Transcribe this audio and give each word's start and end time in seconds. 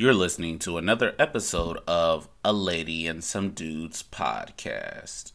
You're 0.00 0.14
listening 0.14 0.58
to 0.60 0.78
another 0.78 1.14
episode 1.18 1.76
of 1.86 2.26
A 2.42 2.54
Lady 2.54 3.06
and 3.06 3.22
Some 3.22 3.50
Dudes 3.50 4.02
podcast. 4.02 5.32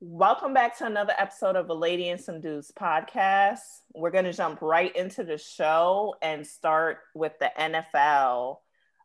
Welcome 0.00 0.54
back 0.54 0.78
to 0.78 0.86
another 0.86 1.12
episode 1.18 1.56
of 1.56 1.68
A 1.68 1.74
Lady 1.74 2.08
and 2.08 2.18
Some 2.18 2.40
Dudes 2.40 2.72
podcast. 2.72 3.58
We're 3.94 4.10
going 4.10 4.24
to 4.24 4.32
jump 4.32 4.62
right 4.62 4.96
into 4.96 5.22
the 5.22 5.36
show 5.36 6.14
and 6.22 6.46
start 6.46 7.00
with 7.14 7.32
the 7.40 7.52
NFL. 7.60 8.56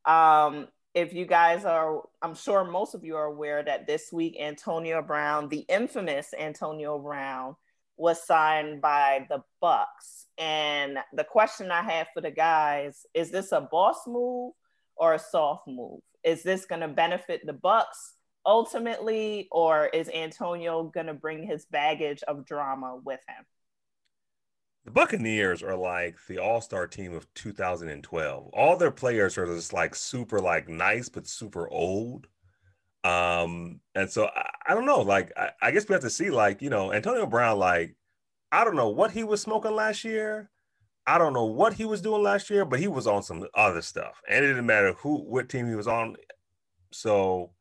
Um, 0.05 0.70
if 0.93 1.13
you 1.13 1.25
guys 1.25 1.63
are, 1.63 2.01
I'm 2.21 2.35
sure 2.35 2.63
most 2.63 2.93
of 2.93 3.03
you 3.03 3.15
are 3.15 3.25
aware 3.25 3.63
that 3.63 3.87
this 3.87 4.11
week 4.11 4.37
Antonio 4.39 5.01
Brown, 5.01 5.47
the 5.47 5.65
infamous 5.69 6.33
Antonio 6.37 6.99
Brown, 6.99 7.55
was 7.97 8.25
signed 8.25 8.82
by 8.82 9.25
the 9.29 9.43
Bucs. 9.63 10.25
And 10.37 10.97
the 11.13 11.23
question 11.23 11.71
I 11.71 11.83
have 11.83 12.07
for 12.13 12.21
the 12.21 12.32
guys 12.32 13.05
is 13.13 13.32
this 13.32 13.51
a 13.51 13.61
boss 13.61 14.07
move 14.07 14.54
or 14.96 15.13
a 15.13 15.19
soft 15.19 15.68
move? 15.68 16.01
Is 16.23 16.43
this 16.43 16.65
going 16.65 16.82
to 16.82 16.87
benefit 16.87 17.46
the 17.46 17.54
Bucs 17.54 18.15
ultimately, 18.46 19.47
or 19.51 19.85
is 19.87 20.10
Antonio 20.10 20.83
going 20.83 21.07
to 21.07 21.13
bring 21.13 21.43
his 21.43 21.65
baggage 21.65 22.23
of 22.23 22.46
drama 22.46 22.99
with 23.04 23.19
him? 23.27 23.46
The 24.85 24.91
Buccaneers 24.91 25.61
are 25.61 25.75
like 25.75 26.15
the 26.27 26.39
all-star 26.39 26.87
team 26.87 27.13
of 27.13 27.31
2012. 27.35 28.49
All 28.53 28.77
their 28.77 28.91
players 28.91 29.37
are 29.37 29.45
just 29.45 29.73
like 29.73 29.93
super 29.93 30.39
like 30.39 30.67
nice 30.67 31.07
but 31.07 31.27
super 31.27 31.69
old. 31.69 32.27
Um, 33.03 33.80
and 33.95 34.09
so 34.09 34.27
I, 34.35 34.49
I 34.67 34.73
don't 34.73 34.85
know. 34.85 35.02
Like 35.02 35.31
I, 35.38 35.52
I, 35.61 35.71
guess 35.71 35.88
we 35.88 35.94
have 35.94 36.03
to 36.03 36.09
see, 36.09 36.30
like, 36.30 36.61
you 36.61 36.69
know, 36.69 36.94
Antonio 36.94 37.25
Brown, 37.25 37.57
like, 37.57 37.95
I 38.51 38.63
don't 38.63 38.75
know 38.75 38.89
what 38.89 39.11
he 39.11 39.23
was 39.23 39.41
smoking 39.41 39.75
last 39.75 40.03
year. 40.03 40.49
I 41.07 41.17
don't 41.17 41.33
know 41.33 41.45
what 41.45 41.73
he 41.73 41.85
was 41.85 42.01
doing 42.01 42.21
last 42.21 42.49
year, 42.49 42.63
but 42.63 42.79
he 42.79 42.88
was 42.88 43.07
on 43.07 43.23
some 43.23 43.45
other 43.55 43.81
stuff. 43.81 44.21
And 44.29 44.45
it 44.45 44.49
didn't 44.49 44.66
matter 44.66 44.93
who 44.93 45.17
what 45.23 45.49
team 45.49 45.67
he 45.67 45.75
was 45.75 45.88
on. 45.88 46.16
So, 46.91 47.51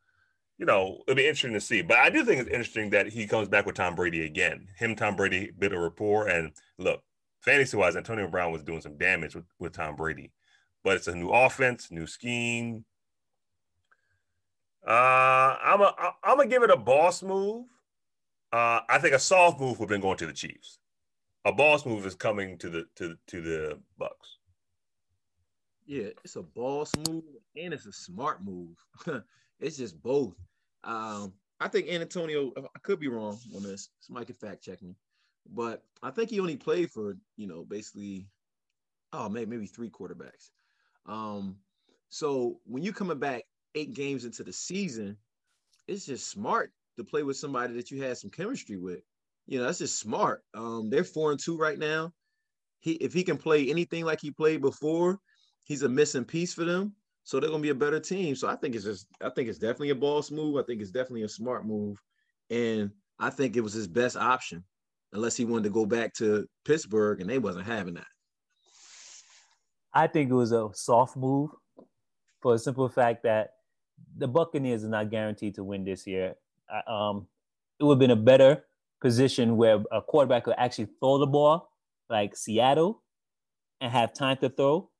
you 0.59 0.67
know, 0.67 0.99
it'll 1.07 1.17
be 1.17 1.23
interesting 1.23 1.55
to 1.55 1.61
see. 1.61 1.81
But 1.81 1.99
I 1.99 2.11
do 2.11 2.25
think 2.25 2.41
it's 2.41 2.51
interesting 2.51 2.91
that 2.91 3.09
he 3.09 3.27
comes 3.27 3.49
back 3.49 3.65
with 3.65 3.77
Tom 3.77 3.95
Brady 3.95 4.27
again. 4.27 4.69
Him, 4.77 4.95
Tom 4.95 5.17
Brady, 5.17 5.53
bit 5.59 5.73
of 5.73 5.81
rapport. 5.81 6.29
And 6.29 6.53
look, 6.77 7.03
fantasy 7.41 7.77
wise, 7.77 7.97
Antonio 7.97 8.29
Brown 8.29 8.53
was 8.53 8.63
doing 8.63 8.81
some 8.81 8.97
damage 8.97 9.35
with, 9.35 9.45
with 9.59 9.73
Tom 9.73 9.97
Brady. 9.97 10.33
But 10.83 10.97
it's 10.97 11.09
a 11.09 11.15
new 11.15 11.29
offense, 11.29 11.91
new 11.91 12.07
scheme. 12.07 12.85
Uh, 14.87 15.57
I'm 15.63 15.81
a 15.83 15.95
I'm 16.25 16.39
gonna 16.39 16.49
give 16.49 16.63
it 16.63 16.71
a 16.71 16.77
boss 16.77 17.23
move. 17.23 17.67
Uh, 18.51 18.81
I 18.89 18.99
think 18.99 19.15
a 19.15 19.19
soft 19.19 19.61
move 19.61 19.79
would 19.79 19.85
have 19.85 19.89
been 19.91 20.01
going 20.01 20.17
to 20.19 20.27
the 20.27 20.33
Chiefs. 20.33 20.79
A 21.45 21.53
boss 21.53 21.85
move 21.85 22.07
is 22.07 22.15
coming 22.15 22.57
to 22.59 22.71
the 22.71 22.87
to 22.97 23.15
to 23.27 23.41
the 23.43 23.79
Bucs. 24.01 24.39
Yeah, 25.85 26.09
it's 26.25 26.37
a 26.37 26.43
boss 26.43 26.93
move 27.09 27.25
and 27.57 27.75
it's 27.75 27.87
a 27.87 27.93
smart 27.93 28.43
move. 28.43 28.77
it's 29.61 29.77
just 29.77 30.03
both. 30.03 30.35
Um, 30.83 31.35
I 31.61 31.69
think 31.69 31.89
Antonio. 31.89 32.53
I 32.57 32.79
could 32.79 33.01
be 33.01 33.09
wrong 33.09 33.39
on 33.55 33.63
this. 33.63 33.91
Somebody 34.01 34.27
can 34.27 34.35
fact 34.35 34.65
check 34.65 34.81
me 34.81 34.97
but 35.47 35.83
I 36.03 36.11
think 36.11 36.31
he 36.31 36.41
only 36.41 36.57
played 36.57 36.91
for 36.91 37.17
you 37.37 37.47
know 37.47 37.65
basically, 37.65 38.27
oh 39.13 39.29
maybe 39.29 39.51
maybe 39.51 39.67
three 39.67 39.91
quarterbacks. 39.91 40.51
Um, 41.07 41.59
so 42.09 42.61
when 42.65 42.83
you 42.83 42.93
coming 42.93 43.19
back 43.19 43.45
eight 43.75 43.95
games 43.95 44.25
into 44.25 44.45
the 44.45 44.53
season, 44.53 45.17
it's 45.89 46.07
just 46.07 46.31
smart 46.31 46.73
to 46.97 47.05
play 47.05 47.23
with 47.23 47.37
somebody 47.37 47.75
that 47.75 47.91
you 47.91 48.03
had 48.03 48.19
some 48.19 48.31
chemistry 48.31 48.77
with. 48.77 49.01
You 49.47 49.59
know, 49.59 49.65
that's 49.65 49.79
just 49.79 49.99
smart. 49.99 50.43
Um, 50.55 50.91
they're 50.91 51.05
four 51.05 51.31
and 51.33 51.41
two 51.41 51.57
right 51.57 51.79
now. 51.79 52.13
He 52.81 52.93
if 52.93 53.13
he 53.13 53.23
can 53.25 53.37
play 53.39 53.69
anything 53.69 54.05
like 54.05 54.21
he 54.21 54.31
played 54.31 54.61
before, 54.61 55.19
he's 55.65 55.83
a 55.83 55.89
missing 55.89 56.25
piece 56.25 56.55
for 56.55 56.65
them. 56.65 56.95
So 57.25 57.39
they're 57.39 57.51
gonna 57.51 57.63
be 57.63 57.71
a 57.71 57.75
better 57.75 58.01
team. 58.01 58.35
So 58.37 58.49
I 58.49 58.57
think 58.57 58.75
it's 58.75 58.85
just 58.85 59.07
I 59.21 59.31
think 59.31 59.49
it's 59.49 59.59
definitely 59.59 59.91
a 59.91 59.95
boss 59.95 60.31
move. 60.31 60.57
I 60.57 60.63
think 60.63 60.81
it's 60.81 60.91
definitely 60.91 61.23
a 61.23 61.29
smart 61.29 61.67
move. 61.67 61.99
And 62.49 62.91
I 63.19 63.31
think 63.31 63.57
it 63.57 63.61
was 63.61 63.73
his 63.73 63.87
best 63.87 64.17
option 64.17 64.65
unless 65.13 65.37
he 65.37 65.45
wanted 65.45 65.65
to 65.65 65.71
go 65.71 65.87
back 65.87 66.15
to 66.15 66.47
Pittsburgh, 66.65 67.21
and 67.21 67.29
they 67.29 67.39
wasn't 67.39 67.67
having 67.67 67.95
that. 67.95 68.07
I 69.93 70.07
think 70.07 70.31
it 70.31 70.35
was 70.35 70.53
a 70.53 70.69
soft 70.73 71.17
move 71.17 71.51
for 72.41 72.53
the 72.53 72.59
simple 72.59 72.89
fact 72.89 73.25
that 73.25 73.51
the 74.17 74.29
Buccaneers 74.29 74.85
are 74.85 74.89
not 74.89 75.11
guaranteed 75.11 75.55
to 75.57 75.65
win 75.65 75.85
this 75.85 76.07
year. 76.07 76.35
Um, 76.87 77.27
it 77.79 77.85
would 77.85 77.95
have 77.95 77.99
been 77.99 78.11
a 78.11 78.17
better 78.17 78.65
position 79.01 79.57
where 79.57 79.83
a 79.91 80.01
quarterback 80.01 80.45
could 80.45 80.55
actually 80.59 80.89
throw 81.01 81.19
the 81.19 81.27
ball, 81.27 81.71
like 82.09 82.37
Seattle, 82.37 83.03
and 83.81 83.91
have 83.91 84.13
time 84.13 84.37
to 84.39 84.49
throw. 84.49 84.91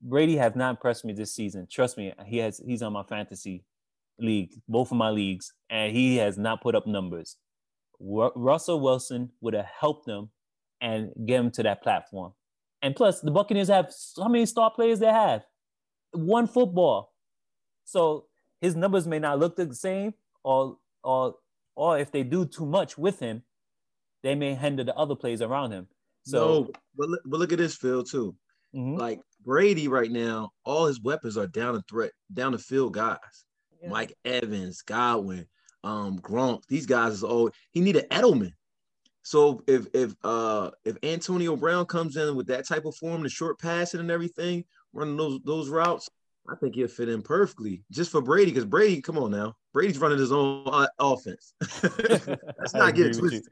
Brady 0.00 0.36
has 0.36 0.54
not 0.54 0.70
impressed 0.70 1.04
me 1.04 1.12
this 1.12 1.34
season. 1.34 1.66
Trust 1.70 1.96
me, 1.98 2.12
he 2.26 2.38
has. 2.38 2.60
He's 2.64 2.82
on 2.82 2.92
my 2.92 3.02
fantasy 3.02 3.64
league, 4.18 4.52
both 4.68 4.90
of 4.90 4.96
my 4.96 5.10
leagues, 5.10 5.52
and 5.70 5.94
he 5.94 6.16
has 6.16 6.38
not 6.38 6.62
put 6.62 6.74
up 6.74 6.86
numbers. 6.86 7.36
Russell 8.00 8.80
Wilson 8.80 9.30
would 9.40 9.54
have 9.54 9.66
helped 9.66 10.06
them 10.06 10.30
and 10.80 11.10
get 11.26 11.38
them 11.38 11.50
to 11.52 11.62
that 11.62 11.82
platform. 11.82 12.32
And 12.82 12.94
plus, 12.94 13.20
the 13.20 13.30
Buccaneers 13.30 13.68
have 13.68 13.92
how 14.16 14.28
many 14.28 14.46
star 14.46 14.70
players 14.70 14.98
they 14.98 15.06
have? 15.06 15.44
One 16.12 16.46
football. 16.46 17.12
So 17.84 18.26
his 18.60 18.76
numbers 18.76 19.06
may 19.06 19.18
not 19.18 19.38
look 19.38 19.56
the 19.56 19.74
same, 19.74 20.14
or 20.42 20.76
or 21.02 21.36
or 21.76 21.98
if 21.98 22.12
they 22.12 22.22
do 22.22 22.44
too 22.44 22.66
much 22.66 22.98
with 22.98 23.18
him, 23.20 23.42
they 24.22 24.34
may 24.34 24.54
hinder 24.54 24.84
the 24.84 24.94
other 24.94 25.14
players 25.14 25.42
around 25.42 25.72
him. 25.72 25.88
So, 26.22 26.38
no, 26.38 26.70
but 26.96 27.08
look, 27.08 27.20
but 27.26 27.40
look 27.40 27.52
at 27.52 27.58
this 27.58 27.76
field 27.76 28.08
too. 28.10 28.34
Mm-hmm. 28.74 28.98
Like 28.98 29.20
Brady 29.44 29.88
right 29.88 30.10
now, 30.10 30.50
all 30.64 30.86
his 30.86 31.00
weapons 31.00 31.36
are 31.36 31.46
down 31.46 31.74
the 31.74 31.82
threat, 31.88 32.12
down 32.32 32.52
the 32.52 32.58
field 32.58 32.94
guys. 32.94 33.18
Yeah. 33.82 33.90
Mike 33.90 34.14
Evans, 34.24 34.82
Godwin, 34.82 35.46
um 35.84 36.18
Gronk. 36.18 36.66
These 36.66 36.86
guys 36.86 37.12
is 37.12 37.22
all 37.22 37.50
he 37.70 37.80
needed 37.80 38.08
Edelman. 38.10 38.52
So 39.22 39.62
if 39.66 39.86
if 39.94 40.14
uh 40.24 40.70
if 40.84 40.96
Antonio 41.02 41.56
Brown 41.56 41.86
comes 41.86 42.16
in 42.16 42.34
with 42.34 42.46
that 42.48 42.66
type 42.66 42.84
of 42.84 42.96
form, 42.96 43.22
the 43.22 43.28
short 43.28 43.60
passing 43.60 44.00
and 44.00 44.10
everything, 44.10 44.64
running 44.92 45.16
those 45.16 45.40
those 45.44 45.68
routes, 45.68 46.08
I 46.48 46.56
think 46.56 46.74
he'll 46.74 46.88
fit 46.88 47.08
in 47.08 47.22
perfectly. 47.22 47.82
Just 47.90 48.10
for 48.10 48.20
Brady, 48.20 48.50
because 48.50 48.64
Brady, 48.64 49.00
come 49.00 49.18
on 49.18 49.30
now, 49.30 49.56
Brady's 49.72 49.98
running 49.98 50.18
his 50.18 50.32
own 50.32 50.64
uh, 50.66 50.86
offense. 50.98 51.54
Let's 51.82 52.74
not 52.74 52.94
get 52.94 53.16
twisted. 53.16 53.46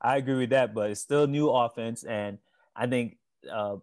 I 0.00 0.18
agree 0.18 0.36
with 0.36 0.50
that, 0.50 0.74
but 0.74 0.90
it's 0.90 1.00
still 1.00 1.26
new 1.26 1.48
offense, 1.48 2.04
and 2.04 2.38
I 2.76 2.86
think 2.86 3.16
uh, 3.50 3.76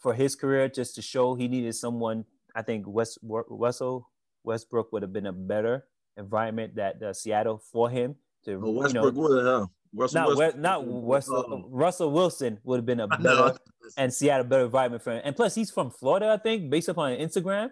for 0.00 0.12
his 0.12 0.34
career, 0.34 0.68
just 0.68 0.96
to 0.96 1.02
show 1.02 1.34
he 1.34 1.48
needed 1.48 1.74
someone, 1.74 2.24
I 2.54 2.62
think 2.62 2.86
West 2.86 3.18
Russell 3.22 4.10
Westbrook 4.42 4.92
would 4.92 5.02
have 5.02 5.12
been 5.12 5.26
a 5.26 5.32
better 5.32 5.86
environment 6.16 6.76
that 6.76 7.02
uh, 7.02 7.12
Seattle 7.12 7.58
for 7.58 7.90
him 7.90 8.16
to. 8.44 8.60
Oh, 8.62 8.70
Westbrook, 8.70 9.14
you 9.14 9.22
know, 9.22 9.42
the 9.42 9.50
hell? 9.50 9.72
Russell 9.94 10.20
not 10.20 10.36
Westbrook. 10.36 10.62
not 10.62 10.84
Russell, 10.86 11.46
oh. 11.48 11.68
Russell 11.70 12.10
Wilson 12.10 12.58
would 12.64 12.78
have 12.78 12.86
been 12.86 13.00
a 13.00 13.08
better 13.08 13.56
and 13.96 14.12
Seattle 14.12 14.44
better 14.44 14.64
environment 14.64 15.02
for 15.02 15.12
him. 15.12 15.22
And 15.24 15.36
plus, 15.36 15.54
he's 15.54 15.70
from 15.70 15.90
Florida, 15.90 16.30
I 16.30 16.36
think, 16.36 16.68
based 16.68 16.88
upon 16.88 17.12
Instagram. 17.12 17.70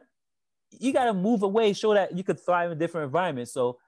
You 0.78 0.92
got 0.92 1.06
to 1.06 1.14
move 1.14 1.42
away, 1.42 1.72
show 1.72 1.94
that 1.94 2.16
you 2.16 2.24
could 2.24 2.40
thrive 2.40 2.70
in 2.70 2.78
different 2.78 3.06
environments. 3.06 3.52
So 3.52 3.78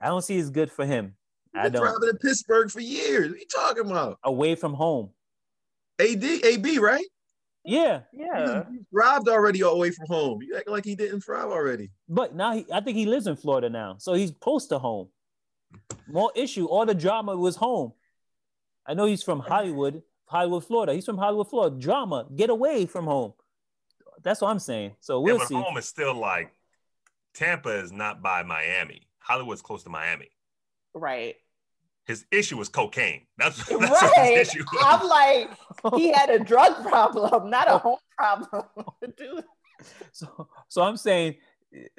I 0.00 0.06
don't 0.06 0.22
see 0.22 0.38
it's 0.38 0.50
good 0.50 0.70
for 0.70 0.86
him. 0.86 1.16
I 1.54 1.68
don't. 1.68 1.82
Thriving 1.82 2.08
in 2.08 2.18
Pittsburgh 2.18 2.70
for 2.70 2.80
years. 2.80 3.28
What 3.28 3.36
are 3.36 3.38
you 3.38 3.46
talking 3.46 3.90
about? 3.90 4.18
Away 4.24 4.54
from 4.54 4.74
home. 4.74 5.10
AD, 6.00 6.24
AB, 6.24 6.78
right? 6.78 7.04
Yeah, 7.64 8.00
yeah. 8.12 8.64
He 8.70 8.80
thrived 8.90 9.28
already 9.28 9.60
away 9.62 9.90
from 9.90 10.06
home. 10.06 10.42
You 10.42 10.56
act 10.56 10.68
like 10.68 10.84
he 10.84 10.94
didn't 10.94 11.22
thrive 11.22 11.46
already. 11.46 11.90
But 12.08 12.34
now 12.34 12.52
he, 12.52 12.66
I 12.70 12.80
think 12.80 12.96
he 12.96 13.06
lives 13.06 13.26
in 13.26 13.36
Florida 13.36 13.70
now, 13.70 13.96
so 13.98 14.12
he's 14.12 14.32
close 14.32 14.66
to 14.66 14.78
home. 14.78 15.08
More 16.06 16.30
issue. 16.34 16.66
All 16.66 16.84
the 16.84 16.94
drama 16.94 17.34
was 17.36 17.56
home. 17.56 17.92
I 18.86 18.92
know 18.94 19.06
he's 19.06 19.22
from 19.22 19.40
Hollywood, 19.40 20.02
Hollywood, 20.26 20.64
Florida. 20.64 20.92
He's 20.92 21.06
from 21.06 21.16
Hollywood, 21.16 21.48
Florida. 21.48 21.76
Drama. 21.76 22.26
Get 22.34 22.50
away 22.50 22.84
from 22.84 23.06
home. 23.06 23.32
That's 24.22 24.42
what 24.42 24.50
I'm 24.50 24.58
saying. 24.58 24.92
So 25.00 25.20
we'll 25.20 25.38
yeah, 25.38 25.46
see. 25.46 25.54
Home 25.54 25.76
is 25.78 25.86
still 25.86 26.14
like 26.14 26.52
Tampa 27.32 27.70
is 27.70 27.92
not 27.92 28.22
by 28.22 28.42
Miami. 28.42 29.08
Hollywood's 29.20 29.62
close 29.62 29.82
to 29.84 29.90
Miami. 29.90 30.28
Right 30.92 31.36
his 32.06 32.26
issue 32.30 32.56
was 32.56 32.68
cocaine. 32.68 33.22
That's, 33.38 33.64
that's 33.66 34.02
right. 34.16 34.38
his 34.38 34.48
issue. 34.48 34.64
I'm 34.80 35.06
like, 35.06 35.50
he 35.96 36.12
had 36.12 36.30
a 36.30 36.38
drug 36.38 36.82
problem, 36.88 37.50
not 37.50 37.68
a 37.68 37.78
home 37.78 37.98
problem, 38.16 38.64
dude. 39.16 39.44
So, 40.12 40.48
so 40.68 40.82
I'm 40.82 40.96
saying, 40.96 41.36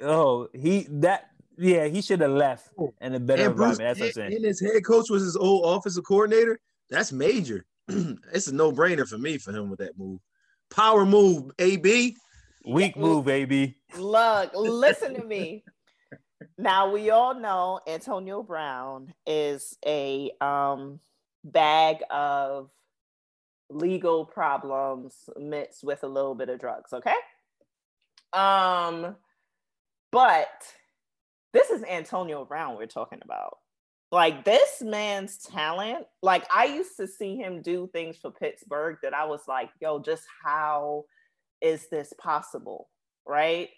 oh, 0.00 0.48
he 0.54 0.86
that 0.90 1.30
yeah, 1.58 1.86
he 1.86 2.00
should 2.02 2.20
have 2.20 2.30
left 2.30 2.70
oh, 2.78 2.94
in 3.00 3.14
a 3.14 3.20
better 3.20 3.42
and 3.42 3.52
environment. 3.52 3.78
Bruce, 3.78 3.78
That's 3.78 4.00
what 4.00 4.06
I'm 4.06 4.12
saying. 4.12 4.36
And 4.36 4.44
his 4.44 4.60
head 4.60 4.84
coach 4.84 5.10
was 5.10 5.22
his 5.22 5.36
old 5.36 5.76
offensive 5.76 6.04
coordinator. 6.04 6.58
That's 6.90 7.12
major. 7.12 7.64
it's 7.88 8.48
a 8.48 8.54
no 8.54 8.72
brainer 8.72 9.06
for 9.06 9.18
me 9.18 9.38
for 9.38 9.52
him 9.52 9.70
with 9.70 9.78
that 9.80 9.98
move. 9.98 10.20
Power 10.70 11.06
move, 11.06 11.50
AB. 11.58 12.16
Weak 12.66 12.96
move, 12.96 13.28
AB. 13.28 13.76
Look, 13.96 14.50
listen 14.54 15.14
to 15.14 15.22
me 15.22 15.62
Now 16.58 16.90
we 16.90 17.10
all 17.10 17.38
know 17.38 17.80
Antonio 17.86 18.42
Brown 18.42 19.12
is 19.26 19.76
a 19.84 20.30
um, 20.40 21.00
bag 21.44 21.98
of 22.10 22.70
legal 23.68 24.24
problems 24.24 25.28
mixed 25.38 25.84
with 25.84 26.02
a 26.02 26.08
little 26.08 26.34
bit 26.34 26.48
of 26.48 26.58
drugs. 26.58 26.92
Okay. 26.92 27.14
Um, 28.32 29.16
but 30.10 30.48
this 31.52 31.70
is 31.70 31.82
Antonio 31.82 32.44
Brown 32.44 32.76
we're 32.76 32.86
talking 32.86 33.20
about. 33.22 33.58
Like 34.12 34.44
this 34.44 34.80
man's 34.80 35.38
talent, 35.38 36.06
like 36.22 36.46
I 36.50 36.66
used 36.66 36.96
to 36.98 37.08
see 37.08 37.36
him 37.36 37.60
do 37.60 37.88
things 37.92 38.16
for 38.16 38.30
Pittsburgh 38.30 38.98
that 39.02 39.12
I 39.12 39.24
was 39.26 39.40
like, 39.48 39.70
yo, 39.80 39.98
just 39.98 40.22
how 40.42 41.04
is 41.60 41.88
this 41.90 42.12
possible? 42.18 42.88
Right. 43.26 43.70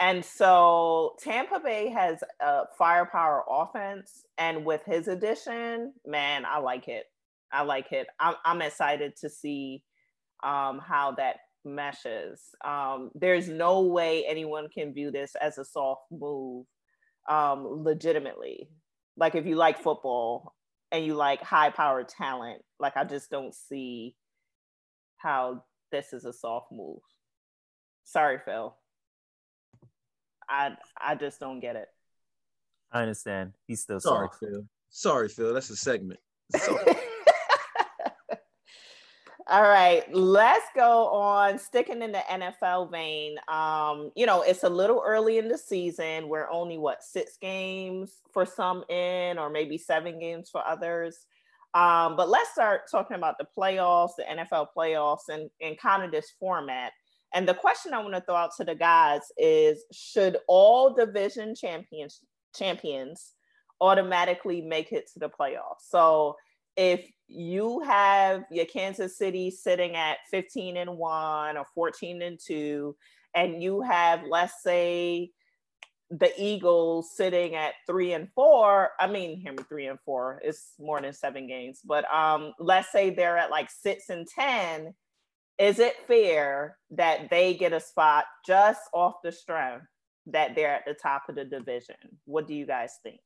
And 0.00 0.24
so 0.24 1.14
Tampa 1.20 1.60
Bay 1.60 1.88
has 1.90 2.24
a 2.40 2.62
firepower 2.78 3.44
offense. 3.48 4.24
And 4.38 4.64
with 4.64 4.82
his 4.86 5.08
addition, 5.08 5.92
man, 6.06 6.44
I 6.46 6.58
like 6.58 6.88
it. 6.88 7.04
I 7.52 7.62
like 7.62 7.92
it. 7.92 8.06
I'm, 8.18 8.34
I'm 8.44 8.62
excited 8.62 9.14
to 9.20 9.28
see 9.28 9.82
um, 10.42 10.80
how 10.80 11.12
that 11.18 11.36
meshes. 11.64 12.40
Um, 12.64 13.10
there's 13.14 13.48
no 13.48 13.82
way 13.82 14.24
anyone 14.26 14.68
can 14.72 14.94
view 14.94 15.10
this 15.10 15.34
as 15.40 15.58
a 15.58 15.64
soft 15.64 16.02
move 16.10 16.66
um, 17.28 17.84
legitimately. 17.84 18.70
Like 19.16 19.34
if 19.34 19.46
you 19.46 19.56
like 19.56 19.78
football 19.82 20.54
and 20.92 21.04
you 21.04 21.14
like 21.14 21.42
high 21.42 21.70
power 21.70 22.04
talent, 22.04 22.62
like 22.78 22.96
I 22.96 23.04
just 23.04 23.30
don't 23.30 23.54
see 23.54 24.14
how 25.18 25.64
this 25.92 26.12
is 26.14 26.24
a 26.24 26.32
soft 26.32 26.72
move. 26.72 27.00
Sorry, 28.04 28.38
Phil. 28.44 28.74
I 30.50 30.76
I 31.00 31.14
just 31.14 31.40
don't 31.40 31.60
get 31.60 31.76
it. 31.76 31.88
I 32.92 33.02
understand. 33.02 33.52
He's 33.66 33.82
still 33.82 34.00
Sorry, 34.00 34.28
soft. 34.28 34.40
Phil. 34.40 34.66
Sorry, 34.90 35.28
Phil. 35.28 35.54
That's 35.54 35.70
a 35.70 35.76
segment. 35.76 36.20
All 39.46 39.62
right, 39.62 40.04
let's 40.14 40.66
go 40.76 41.08
on. 41.08 41.58
Sticking 41.58 42.02
in 42.02 42.12
the 42.12 42.22
NFL 42.30 42.90
vein, 42.92 43.36
um, 43.48 44.12
you 44.14 44.24
know, 44.24 44.42
it's 44.42 44.62
a 44.62 44.68
little 44.68 45.02
early 45.04 45.38
in 45.38 45.48
the 45.48 45.58
season. 45.58 46.28
We're 46.28 46.48
only 46.50 46.78
what 46.78 47.02
six 47.02 47.36
games 47.36 48.12
for 48.32 48.46
some 48.46 48.84
in, 48.88 49.38
or 49.38 49.50
maybe 49.50 49.76
seven 49.76 50.20
games 50.20 50.50
for 50.50 50.64
others. 50.64 51.26
Um, 51.74 52.16
but 52.16 52.28
let's 52.28 52.50
start 52.50 52.82
talking 52.90 53.16
about 53.16 53.38
the 53.38 53.46
playoffs, 53.56 54.12
the 54.16 54.24
NFL 54.24 54.68
playoffs, 54.76 55.28
and, 55.28 55.50
and 55.60 55.78
kind 55.78 56.04
of 56.04 56.12
this 56.12 56.32
format. 56.38 56.92
And 57.34 57.48
the 57.48 57.54
question 57.54 57.94
I 57.94 57.98
want 57.98 58.14
to 58.14 58.20
throw 58.20 58.36
out 58.36 58.50
to 58.56 58.64
the 58.64 58.74
guys 58.74 59.22
is: 59.38 59.84
Should 59.92 60.38
all 60.48 60.94
division 60.94 61.54
champions 61.54 62.20
champions 62.54 63.34
automatically 63.80 64.60
make 64.60 64.92
it 64.92 65.08
to 65.12 65.18
the 65.18 65.28
playoffs? 65.30 65.88
So 65.88 66.36
if 66.76 67.10
you 67.28 67.80
have 67.80 68.44
your 68.50 68.66
Kansas 68.66 69.16
City 69.16 69.50
sitting 69.50 69.94
at 69.94 70.18
15 70.30 70.76
and 70.76 70.96
1 70.96 71.56
or 71.56 71.64
14 71.74 72.22
and 72.22 72.38
2 72.44 72.96
and 73.34 73.62
you 73.62 73.80
have 73.82 74.22
let's 74.28 74.62
say 74.62 75.30
the 76.10 76.32
Eagles 76.36 77.14
sitting 77.14 77.54
at 77.54 77.74
3 77.86 78.14
and 78.14 78.28
4 78.34 78.90
I 78.98 79.06
mean 79.06 79.40
hear 79.40 79.52
me 79.52 79.62
3 79.68 79.86
and 79.86 79.98
4 80.04 80.42
it's 80.44 80.72
more 80.78 81.00
than 81.00 81.12
7 81.12 81.46
games 81.46 81.80
but 81.84 82.12
um 82.12 82.52
let's 82.58 82.90
say 82.90 83.10
they're 83.10 83.38
at 83.38 83.50
like 83.50 83.70
6 83.70 84.08
and 84.08 84.26
10 84.26 84.94
is 85.60 85.78
it 85.78 85.94
fair 86.08 86.78
that 86.90 87.30
they 87.30 87.54
get 87.54 87.72
a 87.74 87.80
spot 87.80 88.24
just 88.46 88.82
off 88.94 89.14
the 89.24 89.32
strength 89.32 89.86
that 90.26 90.56
they're 90.56 90.74
at 90.74 90.84
the 90.86 90.94
top 90.94 91.24
of 91.28 91.36
the 91.36 91.44
division 91.44 91.96
what 92.26 92.48
do 92.48 92.54
you 92.54 92.66
guys 92.66 92.94
think 93.04 93.20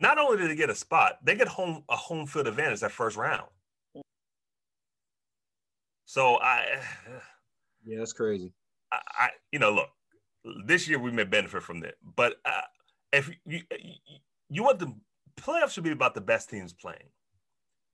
Not 0.00 0.18
only 0.18 0.38
did 0.38 0.50
they 0.50 0.56
get 0.56 0.70
a 0.70 0.74
spot, 0.74 1.18
they 1.24 1.36
get 1.36 1.48
home 1.48 1.84
a 1.88 1.96
home 1.96 2.26
field 2.26 2.48
advantage 2.48 2.80
that 2.80 2.92
first 2.92 3.16
round. 3.16 3.48
So 6.06 6.38
I, 6.40 6.80
yeah, 7.84 7.98
that's 7.98 8.12
crazy. 8.12 8.52
I, 8.92 8.98
I 9.18 9.28
you 9.52 9.58
know, 9.60 9.72
look, 9.72 9.90
this 10.66 10.88
year 10.88 10.98
we 10.98 11.12
may 11.12 11.24
benefit 11.24 11.62
from 11.62 11.80
that, 11.80 11.94
but 12.16 12.36
uh, 12.44 12.62
if 13.12 13.30
you 13.46 13.62
you 14.50 14.62
want 14.64 14.80
the 14.80 14.94
playoffs 15.40 15.70
should 15.72 15.84
be 15.84 15.92
about 15.92 16.14
the 16.14 16.20
best 16.20 16.50
teams 16.50 16.72
playing. 16.72 17.10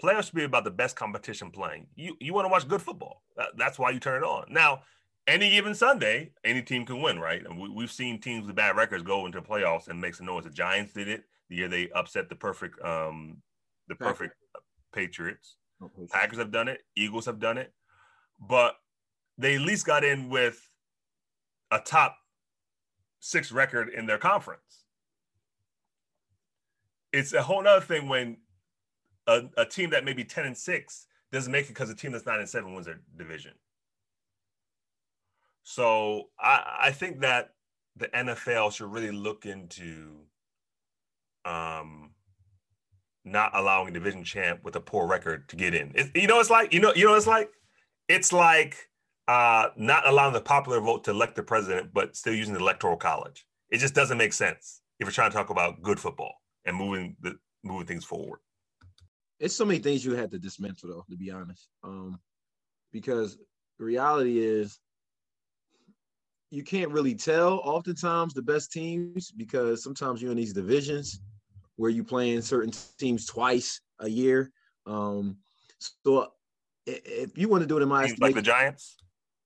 Playoffs 0.03 0.27
should 0.27 0.35
be 0.35 0.45
about 0.45 0.65
the 0.65 0.71
best 0.71 0.95
competition 0.97 1.51
playing. 1.51 1.89
You 1.97 2.17
you 2.21 2.33
want 2.33 2.45
to 2.45 2.49
watch 2.51 2.69
good 2.69 2.83
football. 2.83 3.23
That- 3.37 3.57
That's 3.57 3.79
why 3.79 3.91
you 3.91 3.99
turn 4.01 4.23
it 4.23 4.27
on. 4.27 4.47
Now, 4.49 4.83
any 5.27 5.51
given 5.51 5.75
Sunday, 5.75 6.33
any 6.45 6.63
team 6.63 6.87
can 6.87 7.03
win, 7.03 7.19
right? 7.19 7.45
And 7.45 7.59
we, 7.61 7.69
we've 7.69 7.91
seen 7.93 8.21
teams 8.21 8.47
with 8.47 8.57
bad 8.57 8.77
records 8.77 9.03
go 9.03 9.27
into 9.27 9.43
playoffs 9.43 9.89
and 9.89 10.01
make 10.01 10.15
some 10.15 10.27
noise. 10.27 10.45
The 10.45 10.51
Giants 10.51 10.93
did 10.95 11.09
it 11.09 11.25
the 11.51 11.57
year 11.57 11.69
they 11.69 11.91
upset 11.91 12.29
the 12.29 12.37
perfect 12.37 12.81
um 12.85 13.43
the 13.89 13.95
perfect 13.95 14.35
Patriots. 14.93 15.57
Okay. 15.83 16.07
Packers 16.11 16.39
have 16.39 16.51
done 16.51 16.69
it. 16.69 16.81
Eagles 16.97 17.27
have 17.27 17.39
done 17.39 17.59
it. 17.59 17.73
But 18.41 18.77
they 19.37 19.57
at 19.57 19.61
least 19.63 19.87
got 19.87 20.05
in 20.05 20.29
with 20.29 20.61
a 21.71 21.79
top 21.79 22.17
six 23.21 23.53
record 23.53 23.89
in 23.89 24.07
their 24.07 24.19
conference. 24.19 24.85
It's 27.13 27.33
a 27.33 27.43
whole 27.43 27.63
nother 27.63 27.85
thing 27.85 28.09
when 28.09 28.39
a, 29.29 29.43
a 29.59 29.65
team 29.65 29.91
that 29.91 30.05
may 30.05 30.13
be 30.13 30.25
10 30.25 30.47
and 30.47 30.57
6 30.57 31.07
doesn't 31.31 31.53
make 31.53 31.67
it 31.67 31.69
because 31.69 31.91
a 31.91 31.95
team 31.95 32.13
that's 32.13 32.27
9 32.27 32.41
and 32.41 32.49
7 32.49 32.73
wins 32.73 32.87
their 32.87 33.01
division. 33.17 33.53
So 35.63 36.31
I, 36.41 36.79
I 36.85 36.91
think 36.91 37.21
that 37.21 37.51
the 37.97 38.09
NFL 38.09 38.73
should 38.73 38.91
really 38.91 39.11
look 39.11 39.47
into 39.47 40.23
um 41.45 42.11
not 43.25 43.55
allowing 43.55 43.89
a 43.89 43.93
division 43.93 44.25
champ 44.25 44.61
with 44.65 44.75
a 44.77 44.81
poor 44.81 45.07
record 45.07 45.49
to 45.51 45.57
get 45.57 45.75
in. 45.75 45.93
It, 45.95 46.17
you 46.17 46.27
know, 46.27 46.41
it's 46.41 46.51
like 46.51 46.73
you 46.73 46.81
know, 46.81 46.93
you 46.95 47.05
know, 47.05 47.15
it's 47.15 47.27
like 47.27 47.51
it's 48.09 48.33
like 48.33 48.89
uh, 49.29 49.69
not 49.77 50.09
allowing 50.09 50.33
the 50.33 50.41
popular 50.41 50.81
vote 50.81 51.05
to 51.05 51.11
elect 51.11 51.37
the 51.37 51.43
president, 51.43 51.93
but 51.93 52.17
still 52.17 52.33
using 52.33 52.55
the 52.55 52.61
electoral 52.61 52.97
college. 52.97 53.47
It 53.71 53.79
just 53.79 53.95
doesn't 53.95 54.17
make 54.17 54.33
sense 54.33 54.81
if 54.99 55.05
you're 55.05 55.13
trying 55.13 55.31
to 55.31 55.37
talk 55.37 55.51
about 55.51 55.83
good 55.83 56.01
football 56.01 56.33
and 56.65 56.75
moving 56.75 57.17
the 57.21 57.37
moving 57.63 57.87
things 57.87 58.05
forward. 58.05 58.41
It's 59.41 59.55
so 59.55 59.65
many 59.65 59.79
things 59.79 60.05
you 60.05 60.15
had 60.15 60.31
to 60.31 60.39
dismantle 60.39 60.89
though 60.89 61.05
to 61.09 61.17
be 61.17 61.31
honest 61.31 61.69
um 61.85 62.19
because 62.93 63.39
the 63.79 63.85
reality 63.85 64.39
is 64.39 64.79
you 66.51 66.63
can't 66.63 66.91
really 66.91 67.15
tell 67.15 67.55
oftentimes 67.65 68.33
the 68.33 68.43
best 68.43 68.73
teams 68.73 69.31
because 69.31 69.83
sometimes 69.83 70.23
you're 70.23 70.31
in 70.31 70.37
these 70.37 70.55
divisions 70.55 71.21
where 71.77 71.91
you 71.91 72.03
playing 72.03 72.41
certain 72.41 72.73
teams 72.99 73.27
twice 73.27 73.81
a 74.01 74.09
year 74.09 74.51
um 74.87 75.37
so 75.79 76.33
if 76.89 77.37
you 77.37 77.49
want 77.49 77.63
to 77.63 77.67
do 77.67 77.77
it 77.77 77.83
in 77.83 77.89
my 77.89 78.07
Teams 78.07 78.19
like 78.19 78.35
the 78.35 78.43
Giants. 78.43 78.97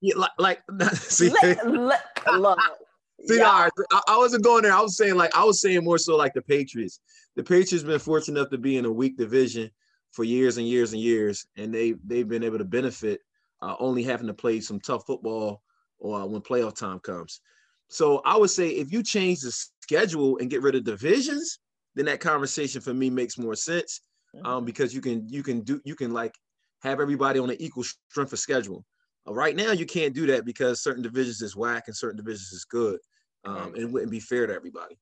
yeah, 0.01 0.15
like, 0.15 0.31
like 0.69 0.93
see, 0.95 1.29
Let- 1.29 1.69
let- 1.69 2.03
look, 2.39 2.59
See, 3.27 3.37
yeah. 3.37 3.43
all 3.45 3.61
right, 3.63 3.71
I, 3.91 4.01
I 4.09 4.17
wasn't 4.17 4.43
going 4.43 4.63
there. 4.63 4.73
I 4.73 4.81
was 4.81 4.97
saying 4.97 5.15
like 5.15 5.33
I 5.35 5.43
was 5.45 5.61
saying 5.61 5.83
more 5.83 5.97
so 5.97 6.17
like 6.17 6.33
the 6.33 6.41
Patriots. 6.41 6.99
The 7.35 7.43
Patriots 7.43 7.83
been 7.83 7.99
fortunate 7.99 8.37
enough 8.39 8.49
to 8.51 8.57
be 8.57 8.77
in 8.77 8.85
a 8.85 8.91
weak 8.91 9.17
division 9.17 9.71
for 10.13 10.23
years 10.23 10.57
and 10.57 10.67
years 10.67 10.93
and 10.93 11.01
years, 11.01 11.45
and 11.57 11.73
they 11.73 11.95
they've 12.05 12.27
been 12.27 12.43
able 12.43 12.59
to 12.59 12.65
benefit 12.65 13.19
uh, 13.61 13.75
only 13.79 14.03
having 14.03 14.27
to 14.27 14.33
play 14.33 14.61
some 14.61 14.79
tough 14.79 15.05
football 15.05 15.61
or 15.99 16.27
when 16.27 16.41
playoff 16.41 16.75
time 16.75 16.99
comes. 16.99 17.41
So 17.89 18.21
I 18.25 18.37
would 18.37 18.49
say 18.49 18.69
if 18.69 18.91
you 18.91 19.03
change 19.03 19.41
the 19.41 19.51
schedule 19.81 20.37
and 20.37 20.49
get 20.49 20.61
rid 20.61 20.75
of 20.75 20.83
divisions, 20.83 21.59
then 21.95 22.05
that 22.05 22.19
conversation 22.19 22.81
for 22.81 22.93
me 22.93 23.09
makes 23.09 23.37
more 23.37 23.55
sense 23.55 24.01
um, 24.45 24.65
because 24.65 24.93
you 24.93 25.01
can 25.01 25.27
you 25.29 25.43
can 25.43 25.61
do 25.61 25.81
you 25.85 25.95
can 25.95 26.11
like 26.11 26.35
have 26.81 26.99
everybody 26.99 27.39
on 27.39 27.49
an 27.49 27.57
equal 27.59 27.83
strength 27.83 28.33
of 28.33 28.39
schedule. 28.39 28.85
Uh, 29.27 29.33
right 29.33 29.55
now, 29.55 29.71
you 29.71 29.85
can't 29.85 30.13
do 30.13 30.25
that 30.27 30.45
because 30.45 30.83
certain 30.83 31.03
divisions 31.03 31.41
is 31.41 31.55
whack 31.55 31.83
and 31.87 31.95
certain 31.95 32.17
divisions 32.17 32.51
is 32.51 32.65
good, 32.65 32.99
um, 33.45 33.73
and 33.73 33.77
it 33.77 33.91
wouldn't 33.91 34.11
be 34.11 34.19
fair 34.19 34.47
to 34.47 34.53
everybody. 34.53 34.97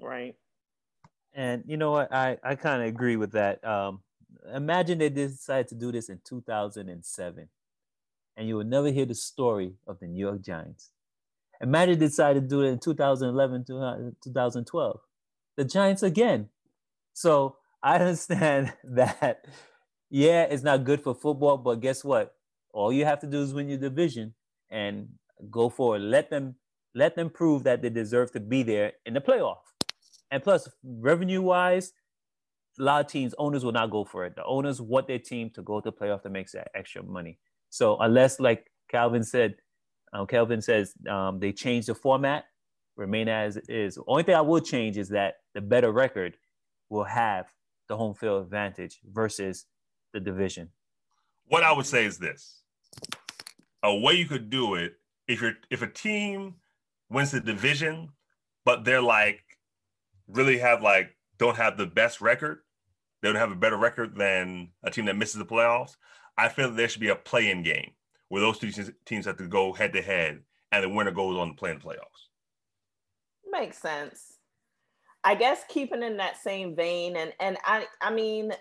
right. 0.00 0.34
And 1.34 1.64
you 1.66 1.76
know 1.76 1.92
what? 1.92 2.12
I, 2.12 2.38
I 2.42 2.54
kind 2.54 2.82
of 2.82 2.88
agree 2.88 3.16
with 3.16 3.32
that. 3.32 3.64
Um, 3.64 4.00
imagine 4.54 4.98
they 4.98 5.08
decided 5.08 5.68
to 5.68 5.74
do 5.74 5.92
this 5.92 6.08
in 6.08 6.20
2007, 6.24 7.48
and 8.36 8.48
you 8.48 8.56
would 8.56 8.66
never 8.68 8.90
hear 8.90 9.06
the 9.06 9.14
story 9.14 9.74
of 9.86 9.98
the 10.00 10.06
New 10.06 10.20
York 10.20 10.42
Giants. 10.42 10.90
Imagine 11.60 11.98
they 11.98 12.06
decided 12.06 12.42
to 12.42 12.48
do 12.48 12.62
it 12.62 12.68
in 12.68 12.78
2011 12.78 13.64
uh, 13.70 14.10
2012. 14.22 15.00
The 15.56 15.64
Giants 15.64 16.02
again. 16.02 16.48
So 17.12 17.56
I 17.82 17.94
understand 17.98 18.72
that, 18.84 19.46
yeah, 20.10 20.42
it's 20.42 20.62
not 20.62 20.84
good 20.84 21.02
for 21.02 21.14
football, 21.14 21.56
but 21.56 21.80
guess 21.80 22.04
what? 22.04 22.34
All 22.72 22.92
you 22.92 23.04
have 23.04 23.20
to 23.20 23.26
do 23.26 23.42
is 23.42 23.54
win 23.54 23.68
your 23.68 23.78
division 23.78 24.34
and 24.70 25.08
go 25.50 25.68
forward. 25.68 26.02
Let 26.02 26.30
them 26.30 26.56
let 26.94 27.16
them 27.16 27.30
prove 27.30 27.64
that 27.64 27.80
they 27.80 27.88
deserve 27.88 28.32
to 28.32 28.40
be 28.40 28.62
there 28.62 28.92
in 29.06 29.14
the 29.14 29.20
playoff. 29.20 29.71
And 30.32 30.42
plus, 30.42 30.68
revenue 30.82 31.42
wise, 31.42 31.92
a 32.80 32.82
lot 32.82 33.04
of 33.04 33.12
teams, 33.12 33.34
owners 33.38 33.64
will 33.64 33.72
not 33.72 33.90
go 33.90 34.04
for 34.04 34.24
it. 34.24 34.34
The 34.34 34.44
owners 34.44 34.80
want 34.80 35.06
their 35.06 35.18
team 35.18 35.50
to 35.50 35.62
go 35.62 35.80
to 35.80 35.92
playoff 35.92 36.22
to 36.22 36.30
make 36.30 36.50
that 36.52 36.70
extra 36.74 37.02
money. 37.02 37.38
So 37.68 37.98
unless, 37.98 38.40
like 38.40 38.70
Calvin 38.90 39.22
said, 39.22 39.56
um, 40.14 40.26
Calvin 40.26 40.62
says 40.62 40.94
um, 41.08 41.38
they 41.38 41.52
change 41.52 41.86
the 41.86 41.94
format 41.94 42.46
remain 42.96 43.28
as 43.28 43.56
it 43.56 43.68
is. 43.68 43.98
Only 44.06 44.22
thing 44.22 44.34
I 44.34 44.40
will 44.40 44.60
change 44.60 44.98
is 44.98 45.08
that 45.10 45.36
the 45.54 45.60
better 45.60 45.92
record 45.92 46.36
will 46.88 47.04
have 47.04 47.46
the 47.88 47.96
home 47.96 48.14
field 48.14 48.42
advantage 48.42 49.00
versus 49.10 49.66
the 50.12 50.20
division. 50.20 50.70
What 51.46 51.62
I 51.62 51.72
would 51.72 51.86
say 51.86 52.04
is 52.04 52.18
this: 52.18 52.62
a 53.82 53.94
way 53.94 54.14
you 54.14 54.26
could 54.26 54.50
do 54.50 54.74
it 54.74 54.94
if 55.26 55.40
you're 55.40 55.54
if 55.70 55.82
a 55.82 55.86
team 55.86 56.56
wins 57.10 57.32
the 57.32 57.40
division, 57.40 58.10
but 58.64 58.84
they're 58.84 59.02
like 59.02 59.51
really 60.32 60.58
have 60.58 60.82
like 60.82 61.16
don't 61.38 61.56
have 61.56 61.76
the 61.76 61.86
best 61.86 62.20
record, 62.20 62.60
they 63.20 63.28
don't 63.28 63.36
have 63.36 63.52
a 63.52 63.56
better 63.56 63.76
record 63.76 64.16
than 64.16 64.70
a 64.82 64.90
team 64.90 65.06
that 65.06 65.16
misses 65.16 65.38
the 65.38 65.44
playoffs. 65.44 65.96
I 66.36 66.48
feel 66.48 66.68
that 66.68 66.76
there 66.76 66.88
should 66.88 67.00
be 67.00 67.10
a 67.10 67.16
play-in 67.16 67.62
game 67.62 67.92
where 68.28 68.40
those 68.40 68.58
two 68.58 68.70
teams 69.04 69.26
have 69.26 69.36
to 69.36 69.46
go 69.46 69.72
head 69.72 69.92
to 69.92 70.02
head, 70.02 70.40
and 70.70 70.82
the 70.82 70.88
winner 70.88 71.10
goes 71.10 71.38
on 71.38 71.48
to 71.48 71.54
play 71.54 71.70
in 71.70 71.78
the 71.78 71.84
playoffs. 71.84 72.28
Makes 73.50 73.78
sense. 73.78 74.38
I 75.24 75.34
guess 75.34 75.62
keeping 75.68 76.02
in 76.02 76.16
that 76.16 76.36
same 76.42 76.74
vein, 76.74 77.16
and 77.16 77.32
and 77.38 77.58
I 77.64 77.86
I 78.00 78.12
mean, 78.12 78.52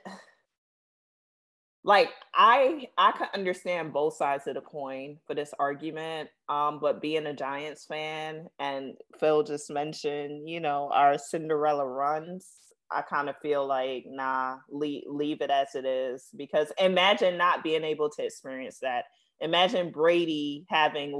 like 1.84 2.10
I 2.36 2.88
I 2.98 3.12
can 3.12 3.28
understand 3.34 3.94
both 3.94 4.16
sides 4.16 4.48
of 4.48 4.56
the 4.56 4.62
coin 4.62 5.18
for 5.26 5.34
this 5.34 5.54
argument. 5.60 6.30
Um, 6.48 6.80
but 6.80 7.02
being 7.02 7.26
a 7.26 7.34
Giants 7.34 7.86
fan, 7.86 8.48
and 8.60 8.94
Phil 9.20 9.44
just 9.44 9.70
mentioned, 9.72 10.48
you 10.48 10.60
know, 10.60 10.90
our 10.94 11.18
Cinderella 11.18 11.86
runs. 11.86 12.48
I 12.92 13.02
kind 13.02 13.30
of 13.30 13.38
feel 13.42 13.66
like 13.66 14.04
nah, 14.08 14.58
leave 14.70 15.04
leave 15.08 15.42
it 15.42 15.50
as 15.50 15.76
it 15.76 15.86
is 15.86 16.28
because 16.38 16.72
imagine 16.78 17.38
not 17.38 17.64
being 17.64 17.84
able 17.84 18.10
to 18.10 18.26
experience 18.26 18.80
that. 18.82 19.06
Imagine 19.40 19.92
Brady 19.92 20.66
having 20.70 21.20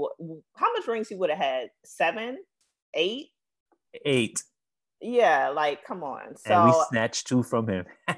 how 0.54 0.72
much 0.74 0.86
rings 0.86 1.08
he 1.08 1.16
would 1.16 1.30
have 1.30 1.38
had? 1.38 1.70
Seven, 1.84 2.38
eight, 2.94 3.28
eight. 4.04 4.42
Yeah, 5.02 5.48
like 5.48 5.84
come 5.84 6.04
on. 6.04 6.36
So 6.36 6.54
and 6.54 6.64
we 6.64 6.74
snatched 6.88 7.26
two 7.26 7.42
from 7.42 7.68
him. 7.68 7.84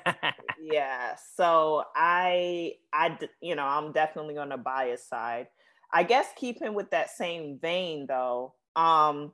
yeah. 0.60 1.16
So 1.34 1.84
I 1.96 2.74
I 2.92 3.18
you 3.40 3.56
know, 3.56 3.64
I'm 3.64 3.92
definitely 3.92 4.36
on 4.36 4.50
the 4.50 4.58
bias 4.58 5.06
side. 5.08 5.48
I 5.92 6.02
guess 6.02 6.26
keeping 6.36 6.74
with 6.74 6.90
that 6.90 7.10
same 7.10 7.58
vein 7.60 8.06
though, 8.06 8.54
um 8.76 9.32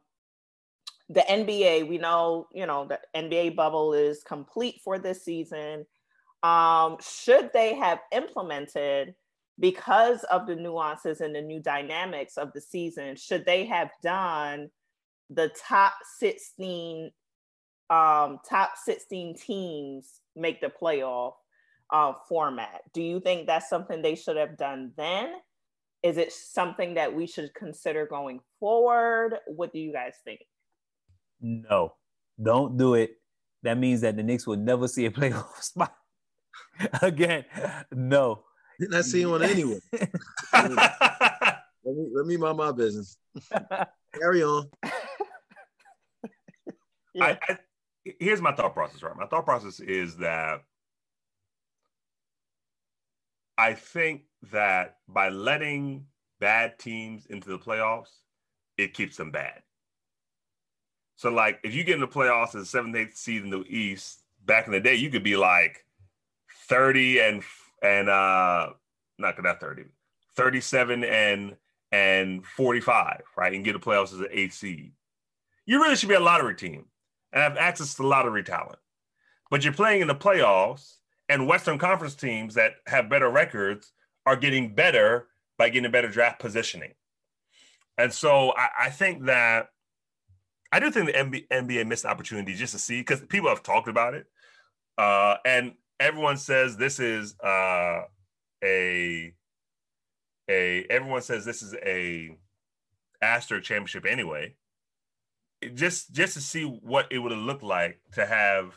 the 1.09 1.25
NBA, 1.29 1.89
we 1.89 1.99
know, 1.99 2.47
you 2.53 2.67
know, 2.67 2.87
the 2.87 3.01
NBA 3.17 3.57
bubble 3.57 3.95
is 3.95 4.23
complete 4.23 4.81
for 4.85 4.97
this 4.97 5.25
season. 5.25 5.85
Um, 6.45 6.99
should 7.03 7.51
they 7.53 7.75
have 7.75 7.99
implemented 8.13 9.17
because 9.59 10.23
of 10.25 10.47
the 10.47 10.55
nuances 10.55 11.21
and 11.21 11.35
the 11.35 11.43
new 11.43 11.61
dynamics 11.61 12.39
of 12.39 12.53
the 12.53 12.61
season, 12.61 13.17
should 13.17 13.45
they 13.45 13.67
have 13.67 13.91
done 14.05 14.71
the 15.31 15.51
top 15.69 15.95
16 16.19 17.11
um, 17.91 18.39
top 18.49 18.73
16 18.85 19.37
teams 19.37 20.21
make 20.37 20.61
the 20.61 20.69
playoff 20.69 21.33
uh, 21.93 22.13
format. 22.29 22.83
Do 22.95 23.03
you 23.03 23.21
think 23.21 23.47
that's 23.47 23.69
something 23.69 24.01
they 24.01 24.15
should 24.15 24.37
have 24.37 24.57
done 24.57 24.93
then? 24.97 25.35
Is 26.03 26.17
it 26.17 26.33
something 26.33 26.95
that 26.95 27.15
we 27.15 27.27
should 27.27 27.53
consider 27.53 28.07
going 28.07 28.41
forward? 28.59 29.39
What 29.47 29.73
do 29.73 29.81
you 29.81 29.93
guys 29.93 30.15
think? 30.25 30.41
No, 31.41 31.95
don't 32.41 32.77
do 32.77 32.95
it. 32.95 33.17
That 33.65 33.77
means 33.77 34.01
that 34.03 34.17
the 34.17 34.23
Knicks 34.23 34.47
will 34.47 34.57
never 34.57 34.89
see 34.89 35.07
a 35.07 35.11
playoff 35.11 35.61
spot 35.61 35.95
again. 37.03 37.45
No. 37.93 38.45
Didn't 38.79 38.95
I 38.95 39.03
see 39.03 39.27
one 39.27 39.43
anyway? 39.43 39.79
let, 40.55 40.71
me, 40.71 42.09
let 42.15 42.27
me 42.27 42.37
mind 42.39 42.57
my 42.57 42.73
business. 42.73 43.19
Carry 44.15 44.43
on. 44.43 44.71
yeah. 47.15 47.25
I, 47.25 47.39
I, 47.47 47.59
here's 48.19 48.41
my 48.41 48.53
thought 48.53 48.75
process, 48.75 49.03
right? 49.03 49.17
My 49.17 49.27
thought 49.27 49.45
process 49.45 49.81
is 49.81 50.17
that 50.17 50.63
I 53.59 53.75
think 53.75 54.23
that 54.53 54.97
by 55.09 55.29
letting 55.29 56.07
bad 56.41 56.79
teams 56.79 57.27
into 57.27 57.51
the 57.51 57.59
playoffs, 57.59 58.09
it 58.79 58.95
keeps 58.95 59.17
them 59.17 59.31
bad. 59.31 59.63
So, 61.17 61.31
like, 61.31 61.61
if 61.63 61.75
you 61.75 61.85
get 61.85 61.97
in 61.97 62.01
the 62.01 62.09
playoffs 62.09 62.55
as 62.55 62.71
seventh, 62.71 62.97
eighth 62.97 63.17
seed 63.17 63.43
in 63.45 63.51
the 63.51 63.63
East, 63.69 64.23
back 64.47 64.67
in 64.67 64.73
the 64.73 64.81
day, 64.81 64.95
you 64.95 65.11
could 65.11 65.23
be 65.23 65.37
like 65.37 65.85
30 66.69 67.21
and 67.21 67.43
and 67.83 68.09
uh 68.09 68.71
not 69.19 69.37
that 69.43 69.61
30, 69.61 69.85
37 70.37 71.05
and 71.05 71.57
and 71.93 72.47
45, 72.47 73.23
right? 73.37 73.53
And 73.53 73.65
get 73.65 73.75
the 73.75 73.79
playoffs 73.79 74.15
as 74.15 74.21
an 74.21 74.29
eighth 74.31 74.55
seed. 74.55 74.93
You 75.67 75.83
really 75.83 75.97
should 75.97 76.09
be 76.09 76.15
a 76.15 76.21
lottery 76.21 76.55
team 76.55 76.87
and 77.33 77.43
have 77.43 77.57
access 77.57 77.95
to 77.95 78.07
lottery 78.07 78.43
talent. 78.43 78.79
But 79.51 79.65
you're 79.65 79.73
playing 79.73 80.03
in 80.03 80.09
the 80.09 80.15
playoffs, 80.15 80.97
and 81.29 81.47
Western 81.47 81.79
Conference 81.79 82.15
teams 82.15 82.55
that 82.55 82.75
have 82.87 83.09
better 83.09 83.29
records 83.29 83.93
are 84.27 84.37
getting 84.37 84.75
better 84.75 85.29
by 85.59 85.69
getting 85.69 85.87
a 85.87 85.91
better 85.93 86.09
draft 86.09 86.41
positioning. 86.41 86.93
And 87.99 88.13
so 88.13 88.53
I, 88.57 88.69
I 88.87 88.91
think 88.91 89.27
that 89.27 89.69
I 90.73 90.81
do 90.81 90.91
think 90.91 91.07
the 91.07 91.13
NBA, 91.13 91.49
NBA 91.49 91.87
missed 91.87 92.07
opportunity 92.07 92.55
just 92.55 92.73
to 92.73 92.79
see 92.79 93.01
because 93.01 93.21
people 93.29 93.49
have 93.49 93.63
talked 93.63 93.89
about 93.89 94.15
it, 94.15 94.27
uh, 94.99 95.37
and 95.45 95.75
everyone 95.99 96.37
says 96.37 96.77
this 96.77 96.99
is 96.99 97.35
uh, 97.41 98.03
a 98.65 99.35
a 100.49 100.87
everyone 100.91 101.23
says 101.23 101.45
this 101.45 101.63
is 101.63 101.75
a 101.75 102.37
asterisk 103.23 103.65
championship 103.65 104.07
anyway 104.07 104.55
just 105.75 106.13
just 106.13 106.35
to 106.35 106.41
see 106.41 106.65
what 106.65 107.07
it 107.11 107.19
would 107.19 107.33
have 107.33 107.41
looked 107.41 107.63
like 107.63 108.01
to 108.13 108.27
have, 108.27 108.75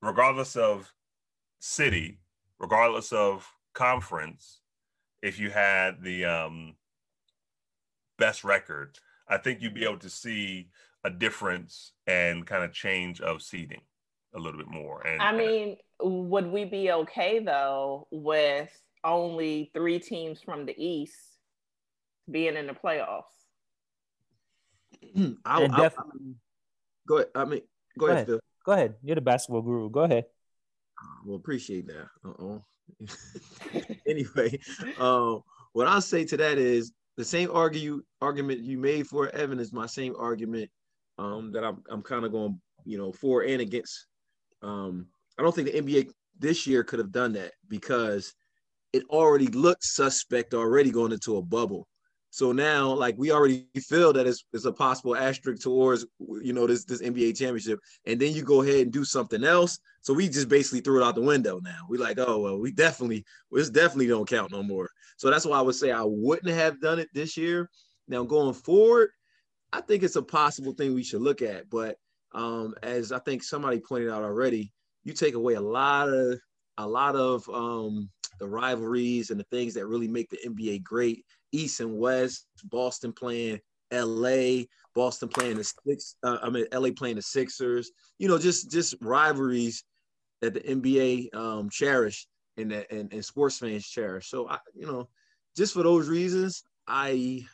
regardless 0.00 0.56
of 0.56 0.92
city, 1.58 2.20
regardless 2.58 3.12
of 3.12 3.46
conference, 3.74 4.60
if 5.22 5.38
you 5.38 5.50
had 5.50 6.02
the 6.02 6.24
um, 6.24 6.74
best 8.18 8.44
record, 8.44 8.98
I 9.28 9.38
think 9.38 9.60
you'd 9.60 9.74
be 9.74 9.84
able 9.84 9.98
to 9.98 10.10
see 10.10 10.68
a 11.04 11.10
difference 11.10 11.92
and 12.06 12.46
kind 12.46 12.64
of 12.64 12.72
change 12.72 13.20
of 13.20 13.42
seeding 13.42 13.80
a 14.34 14.38
little 14.38 14.58
bit 14.58 14.68
more. 14.68 15.06
And 15.06 15.20
I 15.20 15.32
mean, 15.32 15.76
would 16.00 16.46
we 16.46 16.64
be 16.64 16.92
okay 16.92 17.40
though 17.40 18.06
with 18.10 18.70
only 19.02 19.70
three 19.74 19.98
teams 19.98 20.40
from 20.42 20.66
the 20.66 20.74
East 20.76 21.16
being 22.30 22.56
in 22.56 22.66
the 22.66 22.74
playoffs? 22.74 23.39
I, 25.44 25.64
I, 25.64 25.86
I, 25.86 25.90
go 27.06 27.16
ahead. 27.16 27.28
I 27.34 27.44
mean, 27.44 27.60
go, 27.98 28.06
go 28.06 28.06
ahead, 28.06 28.16
ahead, 28.16 28.26
Phil. 28.26 28.40
Go 28.64 28.72
ahead. 28.72 28.94
You're 29.02 29.16
the 29.16 29.20
basketball 29.20 29.62
guru. 29.62 29.90
Go 29.90 30.00
ahead. 30.00 30.26
Well, 31.24 31.36
appreciate 31.36 31.86
that. 31.86 32.06
Uh-oh. 32.24 32.62
anyway, 34.06 34.58
um, 34.98 35.42
what 35.72 35.86
I'll 35.86 36.00
say 36.00 36.24
to 36.24 36.36
that 36.36 36.58
is 36.58 36.92
the 37.16 37.24
same 37.24 37.50
argue 37.52 38.02
argument 38.20 38.60
you 38.60 38.78
made 38.78 39.06
for 39.06 39.28
Evan 39.30 39.60
is 39.60 39.72
my 39.72 39.86
same 39.86 40.14
argument 40.18 40.70
um, 41.18 41.52
that 41.52 41.64
I'm 41.64 41.82
I'm 41.90 42.02
kind 42.02 42.24
of 42.24 42.32
going, 42.32 42.60
you 42.84 42.98
know, 42.98 43.12
for 43.12 43.42
and 43.42 43.60
against. 43.60 44.06
Um, 44.62 45.06
I 45.38 45.42
don't 45.42 45.54
think 45.54 45.70
the 45.70 45.80
NBA 45.80 46.10
this 46.38 46.66
year 46.66 46.82
could 46.82 46.98
have 46.98 47.12
done 47.12 47.32
that 47.34 47.52
because 47.68 48.34
it 48.92 49.04
already 49.08 49.46
looked 49.46 49.84
suspect 49.84 50.54
already 50.54 50.90
going 50.90 51.12
into 51.12 51.36
a 51.36 51.42
bubble. 51.42 51.86
So 52.32 52.52
now, 52.52 52.92
like 52.92 53.16
we 53.18 53.32
already 53.32 53.66
feel 53.76 54.12
that 54.12 54.26
it's, 54.26 54.44
it's 54.52 54.64
a 54.64 54.72
possible 54.72 55.16
asterisk 55.16 55.62
towards 55.62 56.06
you 56.40 56.52
know 56.52 56.66
this 56.66 56.84
this 56.84 57.02
NBA 57.02 57.36
championship, 57.36 57.80
and 58.06 58.20
then 58.20 58.32
you 58.32 58.42
go 58.42 58.62
ahead 58.62 58.82
and 58.82 58.92
do 58.92 59.04
something 59.04 59.42
else. 59.42 59.80
So 60.02 60.14
we 60.14 60.28
just 60.28 60.48
basically 60.48 60.80
threw 60.80 61.02
it 61.02 61.04
out 61.04 61.16
the 61.16 61.22
window 61.22 61.60
now. 61.60 61.86
We 61.88 61.98
like, 61.98 62.18
oh 62.18 62.38
well, 62.38 62.58
we 62.58 62.70
definitely 62.70 63.24
this 63.50 63.68
definitely 63.68 64.06
don't 64.06 64.28
count 64.28 64.52
no 64.52 64.62
more. 64.62 64.88
So 65.16 65.28
that's 65.28 65.44
why 65.44 65.58
I 65.58 65.62
would 65.62 65.74
say 65.74 65.90
I 65.90 66.04
wouldn't 66.04 66.54
have 66.54 66.80
done 66.80 67.00
it 67.00 67.08
this 67.12 67.36
year. 67.36 67.68
Now 68.06 68.22
going 68.22 68.54
forward, 68.54 69.10
I 69.72 69.80
think 69.80 70.04
it's 70.04 70.16
a 70.16 70.22
possible 70.22 70.72
thing 70.72 70.94
we 70.94 71.02
should 71.02 71.22
look 71.22 71.42
at. 71.42 71.68
But 71.68 71.96
um, 72.32 72.76
as 72.84 73.10
I 73.10 73.18
think 73.18 73.42
somebody 73.42 73.80
pointed 73.80 74.08
out 74.08 74.22
already, 74.22 74.72
you 75.02 75.14
take 75.14 75.34
away 75.34 75.54
a 75.54 75.60
lot 75.60 76.08
of 76.08 76.38
a 76.78 76.86
lot 76.86 77.16
of 77.16 77.48
um, 77.48 78.08
the 78.38 78.46
rivalries 78.46 79.30
and 79.30 79.40
the 79.40 79.46
things 79.50 79.74
that 79.74 79.86
really 79.86 80.08
make 80.08 80.30
the 80.30 80.38
NBA 80.46 80.84
great 80.84 81.24
East 81.52 81.80
and 81.80 81.98
West, 81.98 82.46
Boston 82.64 83.12
playing 83.12 83.60
LA, 83.92 84.64
Boston 84.94 85.28
playing 85.28 85.56
the 85.56 85.64
six, 85.64 86.16
uh, 86.22 86.38
I 86.42 86.50
mean 86.50 86.66
LA 86.72 86.90
playing 86.96 87.16
the 87.16 87.22
Sixers. 87.22 87.90
You 88.18 88.28
know, 88.28 88.38
just 88.38 88.70
just 88.70 88.94
rivalries 89.00 89.84
that 90.40 90.54
the 90.54 90.60
NBA 90.60 91.34
um, 91.34 91.70
cherish 91.70 92.26
and 92.56 92.72
and, 92.72 93.12
and 93.12 93.24
sports 93.24 93.58
fans 93.58 93.86
cherish. 93.86 94.28
So 94.28 94.48
I, 94.48 94.58
you 94.74 94.86
know, 94.86 95.08
just 95.56 95.74
for 95.74 95.82
those 95.82 96.08
reasons, 96.08 96.62
I 96.86 97.46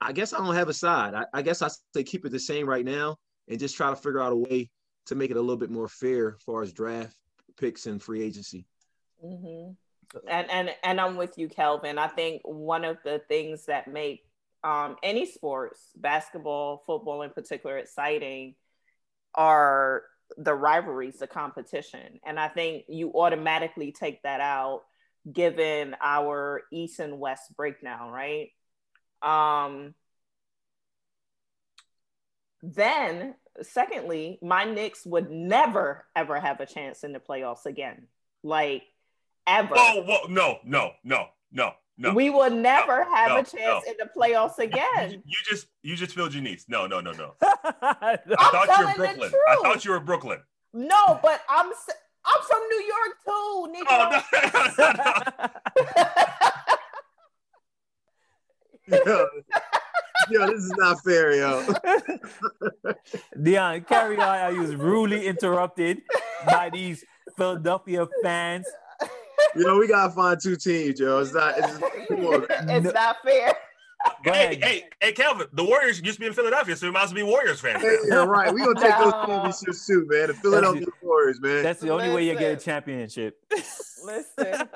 I 0.00 0.12
guess 0.12 0.32
I 0.32 0.38
don't 0.38 0.54
have 0.54 0.68
a 0.68 0.74
side. 0.74 1.14
I, 1.14 1.24
I 1.32 1.42
guess 1.42 1.62
I 1.62 1.68
say 1.94 2.02
keep 2.04 2.24
it 2.24 2.32
the 2.32 2.40
same 2.40 2.68
right 2.68 2.84
now 2.84 3.16
and 3.48 3.58
just 3.58 3.76
try 3.76 3.90
to 3.90 3.96
figure 3.96 4.20
out 4.20 4.32
a 4.32 4.36
way 4.36 4.70
to 5.06 5.14
make 5.14 5.30
it 5.30 5.36
a 5.36 5.40
little 5.40 5.56
bit 5.56 5.70
more 5.70 5.88
fair 5.88 6.34
as 6.34 6.42
far 6.42 6.62
as 6.62 6.72
draft 6.72 7.16
picks 7.56 7.86
and 7.86 8.02
free 8.02 8.22
agency. 8.22 8.66
Mm-hmm 9.24 9.72
and 10.28 10.50
and 10.50 10.70
and 10.82 11.00
I'm 11.00 11.16
with 11.16 11.38
you, 11.38 11.48
Kelvin. 11.48 11.98
I 11.98 12.08
think 12.08 12.42
one 12.44 12.84
of 12.84 12.98
the 13.04 13.20
things 13.28 13.66
that 13.66 13.88
make 13.88 14.24
um, 14.64 14.96
any 15.02 15.26
sports, 15.26 15.80
basketball, 15.96 16.82
football 16.86 17.22
in 17.22 17.30
particular, 17.30 17.78
exciting 17.78 18.54
are 19.34 20.02
the 20.36 20.54
rivalries, 20.54 21.18
the 21.18 21.26
competition. 21.26 22.20
And 22.24 22.38
I 22.38 22.48
think 22.48 22.84
you 22.88 23.12
automatically 23.14 23.92
take 23.92 24.22
that 24.22 24.40
out 24.40 24.82
given 25.30 25.94
our 26.02 26.62
East 26.72 26.98
and 26.98 27.18
West 27.18 27.54
breakdown, 27.56 28.10
right? 28.10 28.48
Um, 29.22 29.94
then, 32.62 33.34
secondly, 33.62 34.38
my 34.42 34.64
Knicks 34.64 35.04
would 35.04 35.30
never 35.30 36.06
ever 36.14 36.38
have 36.38 36.60
a 36.60 36.66
chance 36.66 37.04
in 37.04 37.12
the 37.12 37.20
playoffs 37.20 37.66
again, 37.66 38.06
like 38.42 38.82
ever. 39.46 39.74
Oh, 39.76 40.02
whoa, 40.02 40.18
whoa, 40.22 40.26
no, 40.28 40.58
no, 40.64 40.92
no, 41.04 41.26
no, 41.52 41.72
no. 41.98 42.12
We 42.14 42.30
will 42.30 42.50
never 42.50 43.04
No, 43.04 43.14
have 43.14 43.28
no, 43.30 43.36
a 43.36 43.42
chance 43.42 43.54
no. 43.56 43.82
in 43.86 43.94
the 43.98 44.08
playoffs 44.16 44.58
again. 44.58 45.22
you 45.24 45.36
just 45.48 45.66
you 45.82 45.96
just 45.96 46.14
filled 46.14 46.34
your 46.34 46.42
niece. 46.42 46.64
No, 46.68 46.86
no, 46.86 47.00
no, 47.00 47.12
no. 47.12 47.34
I'm 47.42 47.48
I 47.82 48.18
I'm 48.18 48.18
thought 48.52 48.66
you 48.68 48.74
telling 48.74 48.86
were 48.86 48.92
the 48.92 48.96
Brooklyn. 49.18 49.32
I 49.48 49.56
thought 49.62 49.84
you 49.84 49.90
were 49.92 50.00
Brooklyn. 50.00 50.40
No, 50.74 51.18
but 51.22 51.42
I'm 51.48 51.68
s- 51.70 51.90
I'm 52.24 52.42
from 52.48 52.62
New 52.68 52.82
York 52.84 53.18
too, 53.26 53.72
nigga. 53.74 53.86
Oh 53.90 54.22
no, 58.88 58.96
no, 58.96 58.96
no. 58.96 59.02
yo, 59.04 59.26
yo, 60.30 60.46
this 60.46 60.64
is 60.64 60.72
not 60.76 61.02
fair, 61.04 61.34
yo. 61.34 61.66
Dion, 63.42 63.82
carry 63.82 64.16
on. 64.18 64.22
I 64.38 64.52
was 64.52 64.74
rudely 64.74 65.26
interrupted 65.26 66.02
by 66.46 66.70
these 66.70 67.04
Philadelphia 67.36 68.06
fans. 68.22 68.66
Yo, 69.56 69.78
we 69.78 69.86
gotta 69.88 70.12
find 70.12 70.40
two 70.40 70.56
teams, 70.56 70.98
yo. 70.98 71.18
It's 71.20 71.32
not. 71.34 71.54
It's, 71.58 71.78
it's 72.10 72.84
No. 72.84 72.90
not 72.90 73.16
fair. 73.24 73.54
Hey, 74.24 74.58
hey, 74.60 74.84
hey, 75.00 75.12
Calvin. 75.12 75.46
The 75.52 75.62
Warriors 75.62 76.00
used 76.02 76.16
to 76.16 76.20
be 76.20 76.26
in 76.26 76.32
Philadelphia, 76.32 76.74
so 76.74 76.86
we 76.86 76.92
might 76.92 77.04
as 77.04 77.10
well 77.10 77.16
be 77.16 77.22
Warriors 77.22 77.60
fans. 77.60 77.84
Yeah, 78.08 78.24
right. 78.24 78.52
We 78.52 78.60
gonna 78.60 78.80
take 78.80 78.96
those 78.98 79.12
No. 79.12 79.26
championships 79.26 79.86
too, 79.86 80.06
man. 80.08 80.28
The 80.28 80.34
Philadelphia 80.34 80.86
Warriors, 81.02 81.40
man. 81.40 81.62
That's 81.62 81.80
the 81.80 81.90
only 81.90 82.10
way 82.12 82.26
you 82.26 82.36
get 82.36 82.58
a 82.58 82.60
championship. 82.64 83.38
Listen. 84.04 84.68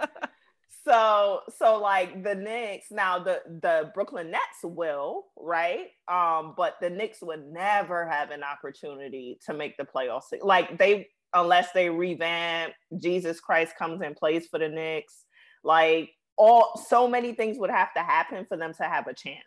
So 0.85 1.41
so 1.59 1.81
like 1.81 2.23
the 2.23 2.37
Knicks 2.37 2.93
now 2.93 3.19
the 3.19 3.41
the 3.49 3.91
Brooklyn 3.93 4.31
Nets 4.31 4.61
will 4.63 5.25
right 5.37 5.89
um 6.07 6.55
but 6.57 6.77
the 6.81 6.89
Knicks 6.89 7.19
would 7.23 7.45
never 7.45 8.07
have 8.09 8.31
an 8.31 8.45
opportunity 8.45 9.41
to 9.47 9.53
make 9.55 9.77
the 9.79 9.83
playoffs 9.85 10.27
like 10.43 10.79
they 10.79 11.09
unless 11.37 11.73
they 11.73 11.91
revamp 11.91 12.73
Jesus 12.99 13.41
Christ 13.41 13.75
comes 13.79 14.01
and 14.03 14.17
plays 14.17 14.47
for 14.47 14.59
the 14.59 14.69
Knicks. 14.69 15.25
Like 15.63 16.11
all 16.37 16.83
so 16.89 17.07
many 17.09 17.33
things 17.33 17.59
would 17.59 17.71
have 17.71 17.93
to 17.95 18.03
happen 18.03 18.47
for 18.49 18.57
them 18.57 18.73
to 18.75 18.85
have 18.85 19.07
a 19.07 19.15
chance. 19.15 19.43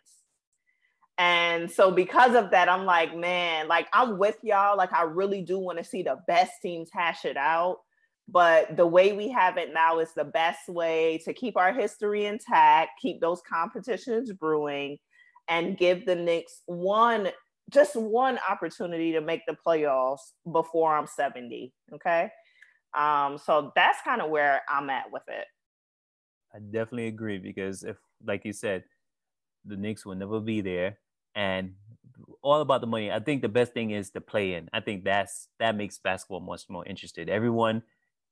And 1.18 1.70
so 1.70 1.90
because 1.90 2.34
of 2.34 2.50
that 2.52 2.68
I'm 2.68 2.84
like 2.84 3.16
man 3.16 3.68
like 3.68 3.88
I'm 3.92 4.18
with 4.18 4.38
y'all. 4.42 4.76
Like 4.76 4.92
I 4.92 5.02
really 5.02 5.42
do 5.42 5.58
want 5.58 5.78
to 5.78 5.84
see 5.84 6.02
the 6.02 6.18
best 6.26 6.52
teams 6.62 6.88
hash 6.92 7.24
it 7.24 7.36
out. 7.36 7.78
But 8.28 8.76
the 8.76 8.86
way 8.86 9.12
we 9.12 9.28
have 9.30 9.56
it 9.56 9.74
now 9.74 9.98
is 9.98 10.14
the 10.14 10.24
best 10.24 10.68
way 10.68 11.20
to 11.24 11.32
keep 11.34 11.56
our 11.56 11.72
history 11.72 12.26
intact, 12.26 13.00
keep 13.02 13.20
those 13.20 13.42
competitions 13.42 14.32
brewing, 14.32 14.98
and 15.48 15.76
give 15.76 16.06
the 16.06 16.14
Knicks 16.14 16.62
one, 16.66 17.30
just 17.70 17.96
one 17.96 18.38
opportunity 18.48 19.12
to 19.12 19.20
make 19.20 19.42
the 19.46 19.56
playoffs 19.66 20.32
before 20.50 20.96
I'm 20.96 21.06
70. 21.06 21.72
Okay. 21.94 22.30
Um, 22.96 23.38
so 23.38 23.72
that's 23.74 23.98
kind 24.02 24.20
of 24.20 24.30
where 24.30 24.62
I'm 24.68 24.90
at 24.90 25.10
with 25.10 25.22
it. 25.28 25.46
I 26.54 26.58
definitely 26.58 27.06
agree 27.06 27.38
because 27.38 27.84
if, 27.84 27.96
like 28.24 28.44
you 28.44 28.52
said, 28.52 28.84
the 29.64 29.76
Knicks 29.76 30.04
will 30.04 30.16
never 30.16 30.40
be 30.40 30.60
there, 30.60 30.98
and 31.34 31.74
all 32.42 32.60
about 32.60 32.80
the 32.80 32.86
money. 32.86 33.10
I 33.10 33.20
think 33.20 33.42
the 33.42 33.48
best 33.48 33.72
thing 33.72 33.90
is 33.90 34.10
the 34.10 34.20
play 34.20 34.54
in. 34.54 34.68
I 34.72 34.80
think 34.80 35.04
that's 35.04 35.48
that 35.58 35.76
makes 35.76 35.98
basketball 35.98 36.40
much 36.40 36.62
more 36.68 36.84
interested. 36.86 37.28
Everyone 37.28 37.82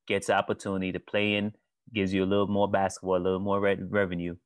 gets 0.06 0.28
an 0.28 0.36
opportunity 0.36 0.92
to 0.92 1.00
play 1.00 1.34
in, 1.34 1.52
gives 1.92 2.12
you 2.12 2.24
a 2.24 2.26
little 2.26 2.46
more 2.46 2.68
basketball, 2.68 3.16
a 3.16 3.18
little 3.18 3.40
more 3.40 3.60
re- 3.60 3.78
revenue, 3.88 4.36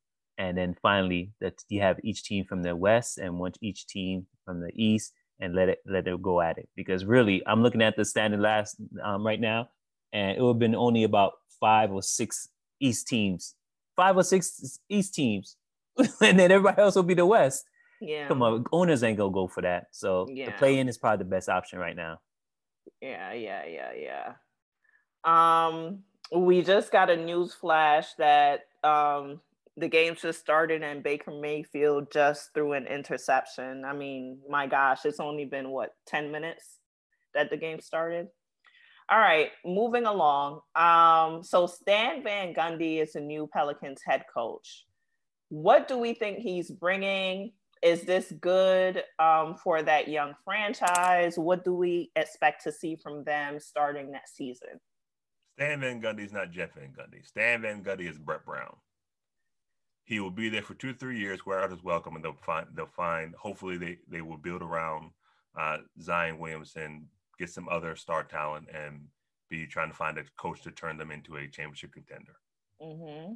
and 0.42 0.58
then 0.58 0.74
finally 0.82 1.30
that 1.40 1.54
you 1.68 1.80
have 1.80 2.00
each 2.02 2.24
team 2.24 2.44
from 2.44 2.64
the 2.64 2.74
west 2.74 3.18
and 3.18 3.38
one 3.38 3.52
each 3.60 3.86
team 3.86 4.26
from 4.44 4.60
the 4.60 4.72
east, 4.74 5.12
and 5.40 5.54
let 5.54 5.68
it 5.68 5.78
let 5.86 6.08
it 6.08 6.20
go 6.20 6.40
at 6.40 6.58
it. 6.58 6.68
Because 6.74 7.04
really, 7.04 7.42
I'm 7.46 7.62
looking 7.62 7.80
at 7.80 7.96
the 7.96 8.04
standing 8.04 8.40
last 8.40 8.76
um, 9.04 9.24
right 9.24 9.40
now, 9.40 9.68
and 10.12 10.36
it 10.36 10.42
would 10.42 10.54
have 10.54 10.58
been 10.58 10.74
only 10.74 11.04
about 11.04 11.34
five 11.60 11.92
or 11.92 12.02
six 12.02 12.48
east 12.80 13.06
teams, 13.06 13.54
five 13.94 14.16
or 14.16 14.24
six 14.24 14.80
east 14.88 15.14
teams, 15.14 15.56
and 16.20 16.38
then 16.40 16.50
everybody 16.50 16.82
else 16.82 16.96
will 16.96 17.04
be 17.04 17.14
the 17.14 17.26
west. 17.26 17.64
Yeah. 18.00 18.26
Come 18.26 18.42
on, 18.42 18.64
owners 18.72 19.04
ain't 19.04 19.18
gonna 19.18 19.32
go 19.32 19.46
for 19.46 19.62
that. 19.62 19.86
So 19.92 20.26
the 20.26 20.52
play 20.58 20.78
in 20.80 20.88
is 20.88 20.98
probably 20.98 21.22
the 21.24 21.30
best 21.30 21.48
option 21.48 21.78
right 21.78 21.94
now. 21.94 22.18
Yeah, 23.00 23.32
yeah, 23.32 23.62
yeah, 23.64 23.92
yeah. 23.94 24.32
Um, 25.22 26.00
we 26.34 26.62
just 26.62 26.90
got 26.90 27.10
a 27.10 27.16
news 27.16 27.54
flash 27.54 28.14
that 28.14 28.62
um 28.82 29.40
the 29.76 29.88
game 29.88 30.14
just 30.14 30.40
started 30.40 30.82
and 30.82 31.02
Baker 31.02 31.32
Mayfield 31.32 32.12
just 32.12 32.50
threw 32.52 32.74
an 32.74 32.86
interception. 32.86 33.84
I 33.84 33.94
mean, 33.94 34.38
my 34.48 34.66
gosh, 34.66 35.04
it's 35.04 35.20
only 35.20 35.46
been 35.46 35.70
what 35.70 35.90
10 36.08 36.30
minutes 36.30 36.78
that 37.34 37.50
the 37.50 37.56
game 37.56 37.80
started. 37.80 38.28
All 39.10 39.18
right, 39.18 39.50
moving 39.64 40.06
along. 40.06 40.60
Um, 40.74 41.42
so 41.42 41.66
Stan 41.66 42.22
Van 42.22 42.54
Gundy 42.54 43.02
is 43.02 43.12
the 43.12 43.20
new 43.20 43.48
Pelicans 43.52 44.00
head 44.06 44.24
coach. 44.32 44.84
What 45.48 45.88
do 45.88 45.98
we 45.98 46.14
think 46.14 46.38
he's 46.38 46.70
bringing? 46.70 47.52
Is 47.82 48.02
this 48.02 48.32
good 48.40 49.02
um, 49.18 49.56
for 49.56 49.82
that 49.82 50.08
young 50.08 50.34
franchise? 50.44 51.36
What 51.36 51.64
do 51.64 51.74
we 51.74 52.10
expect 52.14 52.62
to 52.64 52.72
see 52.72 52.96
from 52.96 53.24
them 53.24 53.58
starting 53.58 54.10
next 54.10 54.36
season? 54.36 54.80
Stan 55.58 55.80
Van 55.80 56.00
Gundy 56.00 56.24
is 56.24 56.32
not 56.32 56.52
Jeff 56.52 56.74
Van 56.74 56.92
Gundy. 56.98 57.26
Stan 57.26 57.60
Van 57.62 57.82
Gundy 57.82 58.08
is 58.08 58.18
Brett 58.18 58.46
Brown. 58.46 58.76
He 60.04 60.20
will 60.20 60.30
be 60.30 60.48
there 60.48 60.62
for 60.62 60.74
two, 60.74 60.92
three 60.94 61.18
years, 61.18 61.46
where 61.46 61.62
others 61.62 61.82
welcome, 61.82 62.16
and 62.16 62.24
they'll 62.24 62.36
find 62.44 62.66
they'll 62.74 62.86
find. 62.86 63.34
Hopefully, 63.34 63.76
they 63.76 63.98
they 64.08 64.20
will 64.20 64.36
build 64.36 64.62
around 64.62 65.10
uh, 65.58 65.78
Zion 66.00 66.38
Williamson, 66.38 67.08
get 67.38 67.50
some 67.50 67.68
other 67.68 67.94
star 67.96 68.24
talent, 68.24 68.68
and 68.74 69.02
be 69.48 69.66
trying 69.66 69.90
to 69.90 69.96
find 69.96 70.18
a 70.18 70.24
coach 70.38 70.62
to 70.62 70.70
turn 70.70 70.96
them 70.96 71.10
into 71.10 71.36
a 71.36 71.46
championship 71.46 71.92
contender. 71.92 72.34
Mm-hmm. 72.80 73.34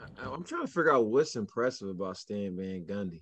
I- 0.00 0.32
I'm 0.32 0.44
trying 0.44 0.66
to 0.66 0.72
figure 0.72 0.92
out 0.92 1.06
what's 1.06 1.36
impressive 1.36 1.88
about 1.88 2.16
Stan 2.16 2.56
Van 2.56 2.84
Gundy. 2.84 3.20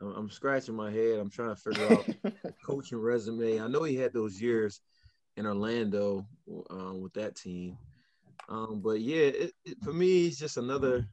I'm, 0.00 0.14
I'm 0.14 0.30
scratching 0.30 0.74
my 0.74 0.90
head. 0.90 1.18
I'm 1.18 1.30
trying 1.30 1.54
to 1.54 1.60
figure 1.60 1.92
out 1.92 2.34
coaching 2.64 2.98
resume. 2.98 3.60
I 3.60 3.68
know 3.68 3.82
he 3.82 3.96
had 3.96 4.12
those 4.12 4.40
years 4.40 4.80
in 5.36 5.46
Orlando 5.46 6.26
um, 6.70 7.00
with 7.00 7.12
that 7.14 7.36
team, 7.36 7.76
um, 8.48 8.80
but 8.82 9.00
yeah, 9.00 9.26
it, 9.26 9.52
it, 9.64 9.76
for 9.82 9.92
me, 9.92 10.26
it's 10.26 10.38
just 10.38 10.56
another 10.56 11.06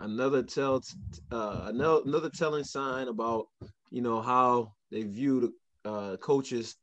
another 0.00 0.42
tell 0.42 0.82
uh, 1.30 1.62
another, 1.66 2.30
telling 2.30 2.64
sign 2.64 3.08
about 3.08 3.48
you 3.90 4.02
know 4.02 4.20
how 4.20 4.72
they 4.90 5.02
view 5.02 5.52
the 5.84 5.90
uh, 5.90 6.16
coaches 6.16 6.76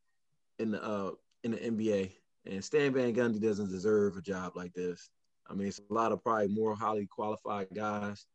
in 0.60 0.72
the 0.72 0.84
uh, 0.84 1.12
in 1.44 1.52
the 1.52 1.58
NBA. 1.58 2.12
And 2.46 2.64
Stan 2.64 2.94
Van 2.94 3.14
Gundy 3.14 3.42
doesn't 3.42 3.70
deserve 3.70 4.18
a 4.18 4.22
job 4.22 4.54
like 4.56 4.74
this. 4.74 5.10
I 5.50 5.54
mean, 5.54 5.68
it's 5.68 5.82
a 5.90 5.94
lot 5.94 6.12
of 6.12 6.24
probably 6.24 6.48
more 6.48 6.76
highly 6.76 7.06
qualified 7.06 7.68
guys. 7.74 8.26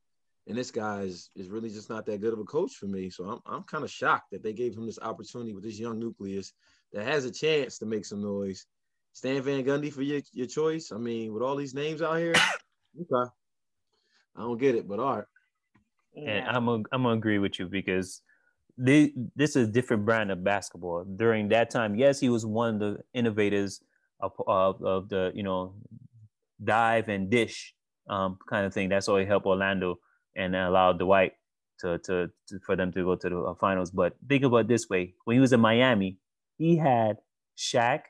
And 0.46 0.56
this 0.56 0.70
guy 0.70 1.02
is, 1.02 1.30
is 1.36 1.48
really 1.48 1.70
just 1.70 1.88
not 1.88 2.04
that 2.06 2.20
good 2.20 2.32
of 2.32 2.38
a 2.40 2.44
coach 2.44 2.74
for 2.74 2.86
me. 2.86 3.10
So 3.10 3.24
I'm, 3.24 3.38
I'm 3.46 3.62
kind 3.62 3.84
of 3.84 3.90
shocked 3.90 4.32
that 4.32 4.42
they 4.42 4.52
gave 4.52 4.76
him 4.76 4.86
this 4.86 4.98
opportunity 5.00 5.54
with 5.54 5.62
this 5.62 5.78
young 5.78 5.98
nucleus 5.98 6.52
that 6.92 7.04
has 7.04 7.24
a 7.24 7.30
chance 7.30 7.78
to 7.78 7.86
make 7.86 8.04
some 8.04 8.22
noise. 8.22 8.66
Stan 9.12 9.42
Van 9.42 9.64
Gundy 9.64 9.92
for 9.92 10.02
your, 10.02 10.20
your 10.32 10.46
choice. 10.46 10.90
I 10.90 10.98
mean, 10.98 11.32
with 11.32 11.42
all 11.42 11.56
these 11.56 11.74
names 11.74 12.02
out 12.02 12.18
here, 12.18 12.34
okay. 13.12 13.30
I 14.36 14.42
don't 14.42 14.58
get 14.58 14.74
it, 14.74 14.88
but 14.88 14.98
all 14.98 15.16
right. 15.16 15.24
And 16.14 16.46
I'm 16.46 16.66
gonna 16.66 16.82
I'm 16.92 17.02
gonna 17.02 17.16
agree 17.16 17.38
with 17.38 17.58
you 17.58 17.66
because 17.66 18.20
they, 18.76 19.12
this 19.36 19.56
is 19.56 19.68
a 19.68 19.70
different 19.70 20.04
brand 20.04 20.30
of 20.30 20.42
basketball. 20.44 21.04
During 21.04 21.48
that 21.48 21.70
time, 21.70 21.94
yes, 21.94 22.20
he 22.20 22.28
was 22.28 22.44
one 22.44 22.74
of 22.74 22.80
the 22.80 22.98
innovators 23.14 23.80
of, 24.20 24.32
of, 24.46 24.82
of 24.82 25.08
the 25.08 25.32
you 25.34 25.42
know 25.42 25.74
dive 26.62 27.08
and 27.08 27.30
dish 27.30 27.74
um, 28.08 28.38
kind 28.48 28.66
of 28.66 28.74
thing. 28.74 28.88
That's 28.88 29.08
all 29.08 29.18
he 29.18 29.26
helped 29.26 29.46
Orlando 29.46 29.96
and 30.36 30.54
allowed 30.54 30.98
Dwight 30.98 31.32
to, 31.80 31.98
to, 31.98 32.30
to 32.48 32.58
for 32.64 32.76
them 32.76 32.92
to 32.92 33.04
go 33.04 33.16
to 33.16 33.28
the 33.28 33.38
uh, 33.38 33.54
finals. 33.54 33.90
But 33.90 34.14
think 34.28 34.44
about 34.44 34.58
it 34.58 34.68
this 34.68 34.88
way: 34.88 35.14
when 35.24 35.36
he 35.36 35.40
was 35.40 35.52
in 35.52 35.60
Miami, 35.60 36.18
he 36.58 36.76
had 36.76 37.16
Shaq 37.56 38.02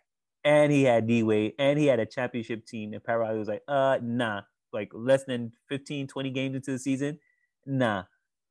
and 0.45 0.73
he 0.73 0.85
had 0.85 1.07
D 1.07 1.23
Wade 1.23 1.53
and 1.59 1.79
he 1.79 1.87
had 1.87 2.01
a 2.01 2.07
championship 2.07 2.67
team. 2.67 2.93
And 2.93 3.03
Pat 3.03 3.19
Riley 3.19 3.39
was 3.39 3.49
like, 3.49 3.63
uh, 3.69 3.99
nah, 4.03 4.43
like 4.73 4.91
less 4.93 5.25
than 5.25 5.53
15, 5.69 6.07
20 6.07 6.31
games 6.31 6.57
into 6.57 6.73
the 6.73 6.79
season, 6.79 7.19
nah. 7.67 8.05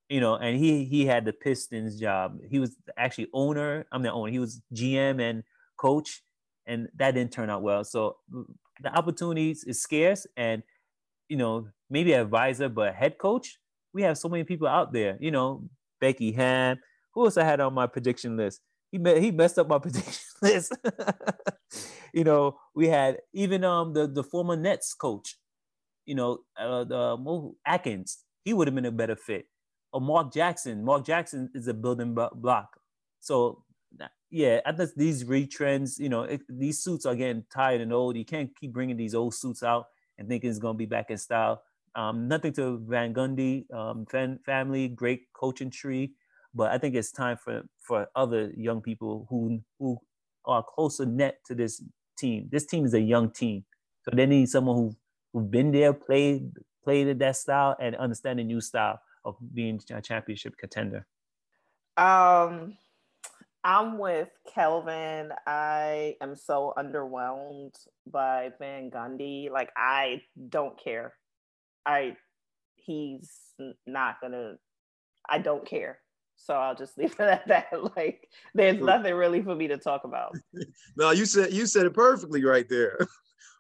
You 0.10 0.20
know, 0.20 0.36
and 0.36 0.58
he 0.60 0.84
he 0.84 1.06
had 1.06 1.24
the 1.24 1.32
Pistons 1.32 1.98
job. 1.98 2.40
He 2.50 2.60
was 2.60 2.76
actually 2.98 3.30
owner. 3.34 3.86
I'm 3.94 4.02
the 4.02 4.12
owner. 4.12 4.30
He 4.30 4.40
was 4.40 4.62
GM 4.74 5.22
and 5.22 5.44
coach, 5.78 6.22
and 6.66 6.90
that 6.98 7.12
didn't 7.16 7.32
turn 7.32 7.50
out 7.50 7.62
well. 7.62 7.86
So 7.86 8.18
the 8.82 8.94
opportunities 8.94 9.64
is 9.64 9.82
scarce, 9.82 10.28
and 10.36 10.64
you 11.30 11.38
know 11.38 11.68
maybe 11.90 12.14
advisor, 12.14 12.70
but 12.70 12.94
head 12.96 13.18
coach 13.18 13.58
we 13.94 14.04
have 14.04 14.18
so 14.18 14.30
many 14.30 14.44
people 14.44 14.68
out 14.68 14.94
there. 14.94 15.18
You 15.20 15.32
know, 15.32 15.70
Becky 16.00 16.32
Hammon. 16.32 16.80
Who 17.14 17.26
else 17.26 17.38
I 17.38 17.44
had 17.44 17.60
on 17.60 17.74
my 17.74 17.88
prediction 17.88 18.38
list? 18.38 18.62
He 18.92 18.98
met. 18.98 19.18
he 19.18 19.32
messed 19.32 19.60
up 19.60 19.68
my 19.68 19.80
prediction 19.86 20.24
list. 20.42 20.74
you 22.14 22.24
know, 22.24 22.58
we 22.74 22.88
had 22.88 23.18
even 23.34 23.64
um 23.64 23.94
the 23.94 24.08
the 24.08 24.24
former 24.24 24.56
Nets 24.56 24.94
coach. 24.94 25.38
You 26.12 26.16
know, 26.16 26.40
uh, 26.60 26.84
the 26.84 27.54
Atkins. 27.66 28.26
He 28.44 28.52
would 28.54 28.68
have 28.68 28.76
been 28.76 28.86
a 28.86 28.92
better 28.92 29.16
fit. 29.16 29.46
Or 29.94 30.02
Mark 30.02 30.34
Jackson. 30.34 30.84
Mark 30.84 31.06
Jackson 31.06 31.50
is 31.56 31.70
a 31.70 31.74
building 31.74 32.18
block. 32.36 32.76
So 33.22 33.64
yeah, 34.30 34.60
I 34.66 34.74
think 34.74 34.92
these 34.96 35.24
retrends, 35.24 36.00
you 36.00 36.10
know, 36.10 36.24
it, 36.24 36.42
these 36.50 36.84
suits 36.84 37.06
are 37.06 37.16
getting 37.16 37.46
tired 37.54 37.80
and 37.80 37.94
old. 37.94 38.18
You 38.18 38.26
can't 38.26 38.50
keep 38.60 38.74
bringing 38.74 38.98
these 38.98 39.16
old 39.16 39.36
suits 39.36 39.64
out 39.64 39.86
and 40.18 40.28
thinking 40.28 40.50
it's 40.50 40.60
going 40.60 40.76
to 40.76 40.78
be 40.78 40.86
back 40.86 41.12
in 41.12 41.18
style. 41.18 41.62
Um, 41.96 42.28
nothing 42.28 42.52
to 42.54 42.84
Van 42.90 43.14
Gundy 43.14 43.72
um, 43.74 44.06
fan, 44.06 44.40
family, 44.46 44.90
great 44.90 45.32
coaching 45.34 45.70
tree, 45.70 46.14
but 46.54 46.72
I 46.72 46.78
think 46.78 46.96
it's 46.96 47.12
time 47.12 47.38
for 47.38 47.64
for 47.80 48.08
other 48.16 48.52
young 48.56 48.82
people 48.82 49.28
who 49.30 49.62
who 49.80 49.98
are 50.46 50.64
closer 50.76 51.06
net 51.06 51.40
to 51.48 51.56
this 51.56 51.84
team. 52.18 52.50
This 52.52 52.66
team 52.66 52.86
is 52.86 52.94
a 52.94 53.02
young 53.02 53.32
team, 53.32 53.66
so 54.04 54.12
they 54.16 54.26
need 54.26 54.50
someone 54.50 54.78
who 54.78 54.96
who've 55.34 55.50
been 55.50 55.72
there, 55.72 55.94
played 55.94 56.52
played 56.84 57.08
at 57.08 57.20
that 57.20 57.38
style, 57.38 57.76
and 57.80 57.96
understand 57.96 58.40
the 58.40 58.44
new 58.44 58.62
style 58.62 59.00
of 59.24 59.36
being 59.54 59.80
a 59.92 60.02
championship 60.02 60.58
contender. 60.58 61.06
Um, 61.98 62.76
I'm 63.64 63.98
with 63.98 64.30
Kelvin. 64.54 65.32
I 65.46 66.16
am 66.22 66.36
so 66.36 66.74
underwhelmed 66.78 67.76
by 68.12 68.52
Van 68.60 68.90
Gundy. 68.90 69.52
Like 69.52 69.70
I 69.78 70.24
don't 70.50 70.82
care. 70.82 71.14
I 71.86 72.16
he's 72.76 73.30
not 73.86 74.16
gonna. 74.22 74.56
I 75.30 75.38
don't 75.40 75.66
care. 75.66 76.00
So 76.38 76.56
I'll 76.56 76.76
just 76.76 76.98
leave 76.98 77.14
it 77.14 77.22
at 77.22 77.48
that. 77.48 77.96
Like 77.96 78.28
there's 78.54 78.82
nothing 78.82 79.14
really 79.14 79.42
for 79.42 79.56
me 79.56 79.68
to 79.68 79.78
talk 79.78 80.04
about. 80.04 80.36
no, 80.98 81.12
you 81.12 81.26
said 81.26 81.54
you 81.54 81.66
said 81.66 81.86
it 81.86 81.94
perfectly 81.94 82.44
right 82.44 82.68
there. 82.68 82.98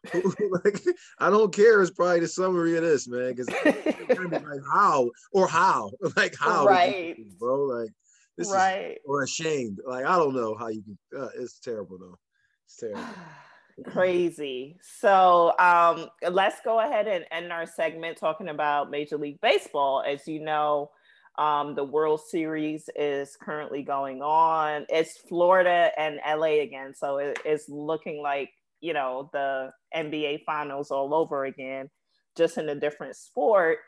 like 0.13 0.81
I 1.19 1.29
don't 1.29 1.53
care 1.53 1.81
is 1.81 1.91
probably 1.91 2.21
the 2.21 2.27
summary 2.27 2.75
of 2.75 2.83
this, 2.83 3.07
man. 3.07 3.33
Because 3.35 3.49
like 4.09 4.61
how 4.71 5.11
or 5.31 5.47
how, 5.47 5.91
like 6.15 6.35
how, 6.39 6.65
right, 6.65 7.17
bro? 7.39 7.65
Like 7.65 7.91
this 8.37 8.51
right. 8.51 8.93
Is, 8.93 8.97
or 9.05 9.23
ashamed. 9.23 9.79
Like 9.85 10.05
I 10.05 10.17
don't 10.17 10.35
know 10.35 10.55
how 10.55 10.69
you 10.69 10.81
can. 10.81 10.97
Uh, 11.21 11.29
it's 11.37 11.59
terrible 11.59 11.99
though. 11.99 12.17
It's 12.65 12.77
terrible. 12.77 13.03
Crazy. 13.85 14.77
So 14.99 15.53
um, 15.57 16.07
let's 16.29 16.57
go 16.63 16.79
ahead 16.79 17.07
and 17.07 17.25
end 17.31 17.51
our 17.51 17.65
segment 17.65 18.17
talking 18.17 18.49
about 18.49 18.91
Major 18.91 19.17
League 19.17 19.39
Baseball. 19.41 20.03
As 20.05 20.27
you 20.27 20.39
know, 20.39 20.91
um, 21.37 21.75
the 21.75 21.83
World 21.83 22.21
Series 22.27 22.89
is 22.95 23.37
currently 23.41 23.83
going 23.83 24.21
on. 24.21 24.85
It's 24.89 25.17
Florida 25.17 25.91
and 25.97 26.19
LA 26.27 26.61
again, 26.61 26.93
so 26.95 27.17
it, 27.17 27.39
it's 27.45 27.69
looking 27.69 28.21
like 28.21 28.49
you 28.81 28.93
know 28.93 29.29
the 29.31 29.71
NBA 29.95 30.43
Finals 30.45 30.91
all 30.91 31.13
over 31.13 31.45
again, 31.45 31.89
just 32.37 32.57
in 32.57 32.69
a 32.69 32.75
different 32.75 33.15
sport. 33.15 33.79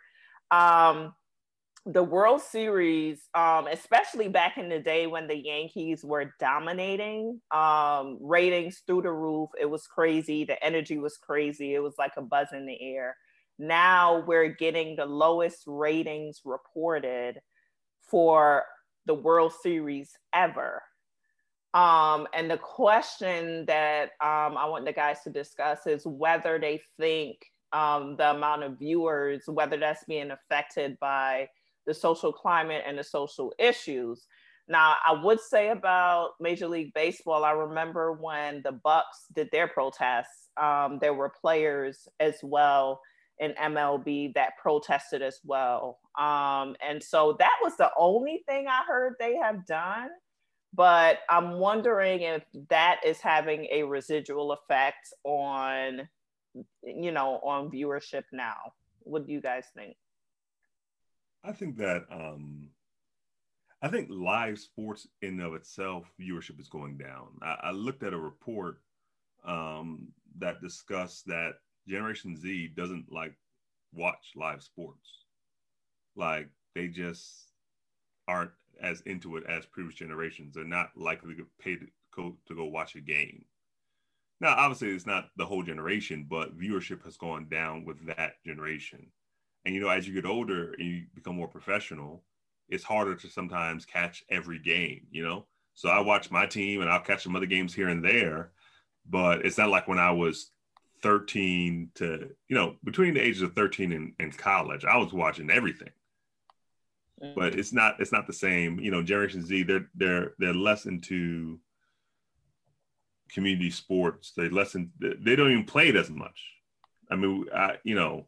Um, 0.51 1.13
the 1.85 2.03
World 2.03 2.41
Series, 2.41 3.21
um, 3.35 3.67
especially 3.67 4.29
back 4.29 4.57
in 4.57 4.69
the 4.69 4.79
day 4.79 5.05
when 5.05 5.27
the 5.27 5.35
Yankees 5.35 6.03
were 6.03 6.33
dominating, 6.39 7.41
um, 7.51 8.17
ratings 8.21 8.83
through 8.87 9.01
the 9.01 9.11
roof. 9.11 9.49
It 9.59 9.69
was 9.69 9.85
crazy. 9.85 10.45
The 10.45 10.63
energy 10.63 10.97
was 10.97 11.17
crazy. 11.17 11.73
It 11.73 11.79
was 11.79 11.95
like 11.97 12.13
a 12.15 12.21
buzz 12.21 12.47
in 12.53 12.65
the 12.65 12.81
air. 12.81 13.17
Now 13.59 14.23
we're 14.25 14.47
getting 14.47 14.95
the 14.95 15.05
lowest 15.05 15.63
ratings 15.67 16.41
reported 16.45 17.41
for 18.09 18.63
the 19.05 19.13
World 19.13 19.51
Series 19.61 20.11
ever. 20.33 20.81
Um, 21.73 22.27
and 22.33 22.49
the 22.51 22.57
question 22.57 23.65
that 23.65 24.11
um, 24.21 24.57
I 24.57 24.65
want 24.65 24.85
the 24.85 24.93
guys 24.93 25.21
to 25.23 25.31
discuss 25.31 25.87
is 25.87 26.05
whether 26.05 26.59
they 26.59 26.81
think 26.99 27.37
um, 27.71 28.15
the 28.17 28.31
amount 28.31 28.63
of 28.63 28.77
viewers, 28.77 29.43
whether 29.47 29.77
that's 29.77 30.03
being 30.05 30.31
affected 30.31 30.97
by 30.99 31.47
the 31.87 31.93
social 31.93 32.31
climate 32.31 32.83
and 32.85 32.97
the 32.97 33.03
social 33.03 33.53
issues. 33.57 34.27
Now, 34.67 34.95
I 35.05 35.13
would 35.13 35.39
say 35.41 35.69
about 35.69 36.31
Major 36.39 36.67
League 36.67 36.93
Baseball, 36.93 37.43
I 37.43 37.51
remember 37.51 38.13
when 38.13 38.61
the 38.63 38.71
Bucks 38.71 39.25
did 39.35 39.49
their 39.51 39.67
protests, 39.67 40.49
um, 40.61 40.99
there 41.01 41.13
were 41.13 41.33
players 41.41 42.07
as 42.19 42.35
well 42.43 43.01
in 43.39 43.53
MLB 43.53 44.33
that 44.35 44.53
protested 44.61 45.21
as 45.21 45.39
well. 45.43 45.99
Um, 46.17 46.75
and 46.87 47.03
so 47.03 47.35
that 47.39 47.55
was 47.61 47.75
the 47.77 47.89
only 47.97 48.43
thing 48.47 48.67
I 48.67 48.83
heard 48.87 49.15
they 49.19 49.35
have 49.35 49.65
done. 49.65 50.09
But 50.73 51.19
I'm 51.29 51.59
wondering 51.59 52.21
if 52.21 52.43
that 52.69 53.01
is 53.05 53.19
having 53.19 53.67
a 53.71 53.83
residual 53.83 54.53
effect 54.53 55.13
on, 55.23 56.07
you 56.83 57.11
know, 57.11 57.39
on 57.43 57.69
viewership 57.69 58.23
now. 58.31 58.73
What 59.01 59.27
do 59.27 59.33
you 59.33 59.41
guys 59.41 59.65
think? 59.75 59.95
I 61.43 61.51
think 61.51 61.77
that 61.77 62.05
um, 62.11 62.69
I 63.81 63.89
think 63.89 64.07
live 64.09 64.57
sports 64.57 65.07
in 65.21 65.41
of 65.41 65.53
itself 65.53 66.05
viewership 66.19 66.59
is 66.59 66.69
going 66.69 66.97
down. 66.97 67.27
I, 67.41 67.57
I 67.63 67.71
looked 67.71 68.01
at 68.03 68.13
a 68.13 68.19
report 68.19 68.77
um, 69.45 70.07
that 70.39 70.61
discussed 70.61 71.27
that 71.27 71.55
Generation 71.87 72.37
Z 72.37 72.71
doesn't 72.77 73.11
like 73.11 73.35
watch 73.93 74.31
live 74.35 74.63
sports. 74.63 75.25
Like 76.15 76.47
they 76.75 76.87
just 76.87 77.51
aren't 78.27 78.51
as 78.83 79.01
into 79.01 79.37
it 79.37 79.43
as 79.47 79.65
previous 79.65 79.95
generations. 79.95 80.53
They're 80.53 80.63
not 80.65 80.91
likely 80.95 81.35
to 81.35 81.47
pay 81.59 81.75
to 81.75 81.87
go 82.15 82.37
to 82.47 82.55
go 82.55 82.65
watch 82.65 82.95
a 82.95 83.01
game. 83.01 83.45
Now, 84.39 84.55
obviously, 84.57 84.89
it's 84.89 85.05
not 85.05 85.29
the 85.37 85.45
whole 85.45 85.63
generation, 85.63 86.27
but 86.29 86.57
viewership 86.57 87.03
has 87.05 87.17
gone 87.17 87.47
down 87.49 87.85
with 87.85 88.05
that 88.07 88.33
generation. 88.45 89.07
And 89.65 89.73
you 89.73 89.81
know, 89.81 89.89
as 89.89 90.07
you 90.07 90.13
get 90.13 90.25
older 90.25 90.73
and 90.73 90.85
you 90.85 91.03
become 91.15 91.37
more 91.37 91.47
professional, 91.47 92.23
it's 92.67 92.83
harder 92.83 93.15
to 93.15 93.29
sometimes 93.29 93.85
catch 93.85 94.23
every 94.29 94.59
game, 94.59 95.07
you 95.11 95.23
know? 95.23 95.45
So 95.75 95.89
I 95.89 96.01
watch 96.01 96.29
my 96.29 96.45
team 96.45 96.81
and 96.81 96.89
I'll 96.89 96.99
catch 96.99 97.23
some 97.23 97.35
other 97.35 97.45
games 97.45 97.73
here 97.73 97.87
and 97.87 98.03
there, 98.03 98.51
but 99.09 99.45
it's 99.45 99.57
not 99.57 99.69
like 99.69 99.87
when 99.87 99.99
I 99.99 100.11
was 100.11 100.51
13 101.01 101.91
to, 101.95 102.29
you 102.47 102.55
know, 102.55 102.75
between 102.83 103.13
the 103.13 103.21
ages 103.21 103.41
of 103.41 103.53
13 103.53 103.91
and, 103.91 104.13
and 104.19 104.37
college, 104.37 104.85
I 104.85 104.97
was 104.97 105.13
watching 105.13 105.49
everything. 105.49 105.89
Mm-hmm. 107.21 107.39
But 107.39 107.55
it's 107.55 107.73
not 107.73 107.99
it's 107.99 108.11
not 108.11 108.27
the 108.27 108.33
same, 108.33 108.79
you 108.79 108.91
know, 108.91 109.03
Generation 109.03 109.45
Z, 109.45 109.63
they're 109.63 109.89
they're 109.95 110.33
they're 110.39 110.53
less 110.53 110.85
into 110.85 111.59
community 113.33 113.71
sports. 113.71 114.33
They 114.35 114.49
less 114.49 114.75
in, 114.75 114.91
they 114.99 115.35
don't 115.35 115.51
even 115.51 115.65
play 115.65 115.89
it 115.89 115.95
as 115.95 116.09
much. 116.09 116.53
I 117.09 117.15
mean, 117.15 117.45
I, 117.53 117.77
you 117.83 117.95
know, 117.95 118.27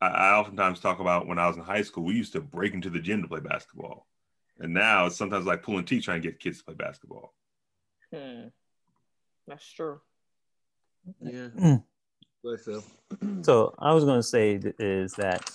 I, 0.00 0.08
I 0.08 0.34
oftentimes 0.34 0.80
talk 0.80 1.00
about 1.00 1.26
when 1.26 1.38
I 1.38 1.46
was 1.46 1.56
in 1.56 1.62
high 1.62 1.82
school, 1.82 2.04
we 2.04 2.14
used 2.14 2.32
to 2.34 2.40
break 2.40 2.74
into 2.74 2.90
the 2.90 3.00
gym 3.00 3.22
to 3.22 3.28
play 3.28 3.40
basketball. 3.40 4.06
And 4.58 4.72
now 4.72 5.06
it's 5.06 5.16
sometimes 5.16 5.46
like 5.46 5.62
pulling 5.62 5.84
teeth 5.84 6.04
trying 6.04 6.22
to 6.22 6.28
get 6.28 6.40
kids 6.40 6.58
to 6.58 6.64
play 6.64 6.74
basketball. 6.74 7.34
Hmm. 8.14 8.48
That's 9.46 9.70
true. 9.70 10.00
Yeah. 11.20 11.48
Mm. 11.58 13.44
so 13.44 13.74
I 13.78 13.92
was 13.92 14.04
going 14.04 14.18
to 14.18 14.22
say 14.22 14.60
is 14.78 15.12
that 15.14 15.50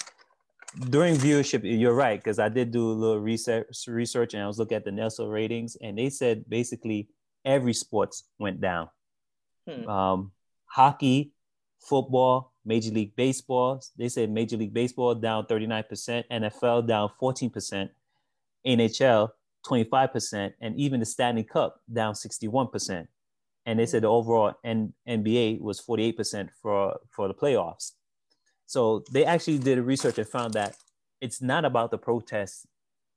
during 0.89 1.15
viewership, 1.15 1.61
you're 1.63 1.93
right 1.93 2.19
because 2.19 2.39
I 2.39 2.49
did 2.49 2.71
do 2.71 2.91
a 2.91 2.93
little 2.93 3.19
research, 3.19 3.67
research, 3.87 4.33
and 4.33 4.43
I 4.43 4.47
was 4.47 4.57
looking 4.59 4.77
at 4.77 4.85
the 4.85 4.91
Nielsen 4.91 5.27
ratings, 5.27 5.75
and 5.81 5.97
they 5.97 6.09
said 6.09 6.45
basically 6.47 7.09
every 7.43 7.73
sports 7.73 8.23
went 8.39 8.61
down. 8.61 8.89
Hmm. 9.67 9.87
Um, 9.87 10.31
hockey, 10.65 11.33
football, 11.79 12.53
Major 12.65 12.91
League 12.91 13.15
Baseball, 13.15 13.81
they 13.97 14.09
said 14.09 14.29
Major 14.29 14.57
League 14.57 14.73
Baseball 14.73 15.15
down 15.15 15.45
39%, 15.45 16.23
NFL 16.31 16.87
down 16.87 17.09
14%, 17.21 17.89
NHL 18.65 19.29
25%, 19.65 20.53
and 20.61 20.75
even 20.77 20.99
the 20.99 21.05
Stanley 21.05 21.43
Cup 21.43 21.81
down 21.91 22.13
61%. 22.13 23.07
And 23.65 23.79
they 23.79 23.85
said 23.85 24.03
the 24.03 24.07
overall 24.07 24.53
N- 24.63 24.93
NBA 25.07 25.61
was 25.61 25.81
48% 25.81 26.49
for, 26.61 26.99
for 27.09 27.27
the 27.27 27.33
playoffs. 27.33 27.91
So 28.71 29.03
they 29.11 29.25
actually 29.25 29.57
did 29.57 29.79
a 29.79 29.83
research 29.83 30.17
and 30.17 30.25
found 30.25 30.53
that 30.53 30.77
it's 31.19 31.41
not 31.41 31.65
about 31.65 31.91
the 31.91 31.97
protests. 31.97 32.65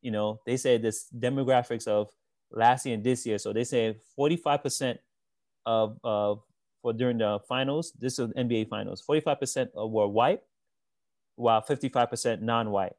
You 0.03 0.11
know, 0.11 0.41
they 0.45 0.57
said 0.57 0.83
this 0.83 1.07
demographics 1.17 1.87
of 1.87 2.11
last 2.51 2.85
year 2.87 2.97
and 2.97 3.05
this 3.05 3.25
year. 3.25 3.39
So 3.39 3.53
they 3.53 3.63
say 3.63 3.95
45% 4.19 4.99
of, 5.65 5.97
of 6.03 6.43
for 6.83 6.93
during 6.93 7.19
the 7.19 7.39
finals. 7.49 7.93
This 7.97 8.19
is 8.19 8.31
NBA 8.31 8.69
finals. 8.69 9.01
45% 9.09 9.69
were 9.77 10.09
white, 10.09 10.41
while 11.37 11.63
55% 11.63 12.43
non-white. 12.43 12.95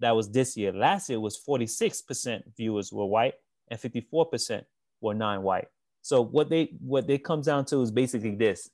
That 0.00 0.14
was 0.14 0.30
this 0.30 0.58
year. 0.58 0.70
Last 0.70 1.08
year 1.08 1.18
was 1.18 1.40
46% 1.48 2.42
viewers 2.58 2.92
were 2.92 3.06
white 3.06 3.36
and 3.68 3.80
54% 3.80 4.66
were 5.00 5.14
non-white. 5.14 5.68
So 6.02 6.20
what 6.20 6.50
they 6.50 6.74
what 6.80 7.06
they 7.06 7.16
comes 7.16 7.46
down 7.46 7.64
to 7.66 7.80
is 7.80 7.90
basically 7.90 8.34
this 8.34 8.68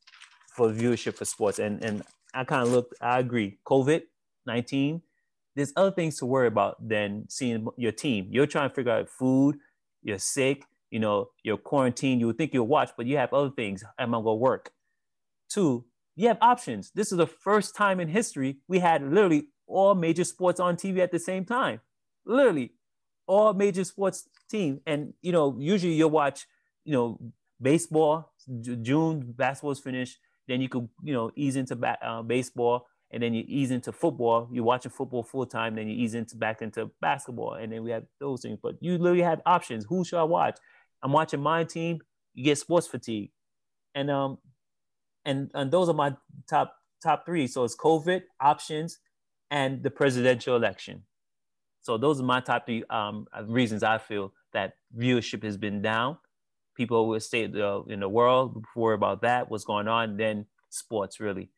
for 0.57 0.71
viewership 0.71 1.15
for 1.15 1.25
sports. 1.25 1.61
And 1.61 1.85
and 1.85 2.03
I 2.35 2.45
kind 2.45 2.63
of 2.63 2.73
looked, 2.73 2.95
I 3.01 3.19
agree. 3.19 3.59
COVID 3.67 4.03
19 4.47 5.03
there's 5.57 5.73
other 5.77 5.91
things 5.91 6.17
to 6.19 6.27
worry 6.27 6.47
about 6.47 6.77
than 6.89 7.27
seeing 7.29 7.67
your 7.77 7.93
team. 7.93 8.29
You're 8.31 8.47
trying 8.47 8.69
to 8.69 8.75
figure 8.75 8.93
out 8.93 9.09
food, 9.09 9.59
you're 10.03 10.19
sick, 10.19 10.65
you 10.91 10.99
know, 10.99 11.31
you're 11.43 11.57
quarantined, 11.57 12.21
you 12.21 12.27
would 12.29 12.39
think 12.39 12.55
you'll 12.55 12.67
watch, 12.67 12.91
but 12.97 13.07
you 13.07 13.17
have 13.17 13.33
other 13.33 13.51
things. 13.51 13.85
Am 13.99 14.15
I 14.15 14.19
gonna 14.19 14.35
work? 14.35 14.73
Two, 15.49 15.85
you 16.17 16.29
have 16.29 16.39
options. 16.41 16.91
This 16.95 17.13
is 17.13 17.19
the 17.19 17.27
first 17.27 17.75
time 17.75 18.01
in 18.01 18.09
history 18.09 18.59
we 18.69 18.79
had 18.79 19.03
literally 19.03 19.49
all 19.67 19.95
major 19.95 20.25
sports 20.25 20.61
on 20.61 20.77
TV 20.77 20.99
at 20.99 21.13
the 21.13 21.19
same 21.19 21.45
time. 21.45 21.81
Literally, 22.25 22.73
all 23.27 23.53
major 23.53 23.85
sports 23.85 24.29
team. 24.49 24.81
And 24.87 25.15
you 25.23 25.33
know, 25.33 25.57
usually 25.59 25.95
you'll 25.95 26.11
watch, 26.11 26.47
you 26.85 26.93
know, 26.93 27.21
baseball. 27.61 28.33
June 28.83 29.33
basketball's 29.37 29.81
finished. 29.81 30.19
Then 30.51 30.61
you 30.61 30.69
could, 30.69 30.89
you 31.05 31.13
know, 31.13 31.31
ease 31.37 31.55
into 31.55 31.77
ba- 31.77 32.05
uh, 32.05 32.23
baseball 32.23 32.89
and 33.13 33.23
then 33.23 33.33
you 33.35 33.45
ease 33.47 33.71
into 33.71 33.93
football. 33.93 34.49
You're 34.51 34.65
watching 34.65 34.91
football 34.91 35.23
full 35.23 35.47
time, 35.47 35.77
then 35.77 35.87
you 35.87 35.95
ease 35.95 36.15
into 36.15 36.37
back 36.37 36.61
into 36.61 36.91
basketball, 37.01 37.55
and 37.55 37.73
then 37.73 37.85
we 37.85 37.93
have 37.93 38.03
those 38.19 38.43
things. 38.43 38.59
But 38.61 38.75
you 38.81 38.99
literally 38.99 39.23
have 39.23 39.41
options. 39.47 39.85
Who 39.89 40.05
should 40.05 40.19
I 40.19 40.25
watch? 40.25 40.59
I'm 41.05 41.13
watching 41.13 41.41
my 41.41 41.63
team. 41.63 42.01
You 42.35 42.45
get 42.45 42.59
sports 42.59 42.89
fatigue, 42.89 43.31
and 43.95 44.11
um, 44.11 44.39
and 45.25 45.53
and 45.55 45.71
those 45.71 45.89
are 45.89 45.95
my 45.95 46.17
top 46.49 46.75
top 47.01 47.25
three. 47.25 47.47
So 47.47 47.63
it's 47.63 47.77
COVID 47.77 48.23
options 48.41 48.99
and 49.53 49.85
the 49.85 49.91
presidential 49.91 50.57
election. 50.57 51.05
So 51.83 51.97
those 51.97 52.21
are 52.21 52.25
my 52.25 52.41
top 52.41 52.67
three 52.67 52.83
um, 52.91 53.27
reasons 53.47 53.85
I 53.85 53.99
feel 53.99 54.33
that 54.53 54.75
viewership 54.97 55.45
has 55.45 55.57
been 55.57 55.81
down. 55.81 56.19
People 56.77 57.09
will 57.09 57.21
stay 57.21 57.45
uh, 57.45 57.83
in 57.83 58.01
the 58.01 58.09
world 58.09 58.63
before 58.63 58.93
about 58.93 59.23
that, 59.23 59.51
what's 59.51 59.65
going 59.65 59.89
on, 59.89 60.17
then 60.17 60.47
sports 60.71 61.21
really. 61.21 61.51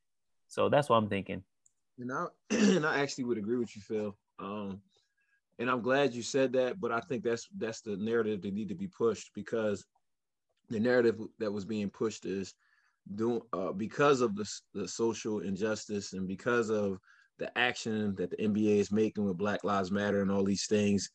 So 0.48 0.68
that's 0.68 0.88
what 0.88 0.96
I'm 0.96 1.08
thinking. 1.08 1.42
And 1.98 2.12
I 2.12 2.26
and 2.50 2.86
I 2.86 3.00
actually 3.00 3.24
would 3.24 3.38
agree 3.38 3.58
with 3.58 3.74
you, 3.76 3.82
Phil. 3.82 4.16
Um, 4.38 4.80
and 5.58 5.70
I'm 5.70 5.82
glad 5.82 6.14
you 6.14 6.22
said 6.22 6.52
that, 6.54 6.80
but 6.80 6.90
I 6.92 7.00
think 7.00 7.22
that's 7.22 7.48
that's 7.56 7.82
the 7.82 7.96
narrative 7.96 8.42
that 8.42 8.54
need 8.54 8.68
to 8.68 8.74
be 8.74 8.88
pushed 8.88 9.30
because 9.34 9.84
the 10.70 10.80
narrative 10.80 11.20
that 11.38 11.52
was 11.52 11.64
being 11.64 11.90
pushed 11.90 12.24
is 12.24 12.54
doing 13.14 13.42
uh, 13.52 13.72
because 13.72 14.20
of 14.20 14.34
the, 14.36 14.48
the 14.74 14.88
social 14.88 15.40
injustice 15.40 16.12
and 16.12 16.26
because 16.26 16.70
of 16.70 16.98
the 17.38 17.56
action 17.58 18.14
that 18.16 18.30
the 18.30 18.36
NBA 18.36 18.78
is 18.78 18.92
making 18.92 19.24
with 19.24 19.36
Black 19.36 19.64
Lives 19.64 19.90
Matter 19.90 20.22
and 20.22 20.30
all 20.30 20.44
these 20.44 20.66
things, 20.66 21.10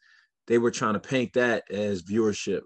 they 0.45 0.57
were 0.57 0.71
trying 0.71 0.93
to 0.93 0.99
paint 0.99 1.33
that 1.33 1.63
as 1.71 2.03
viewership. 2.03 2.61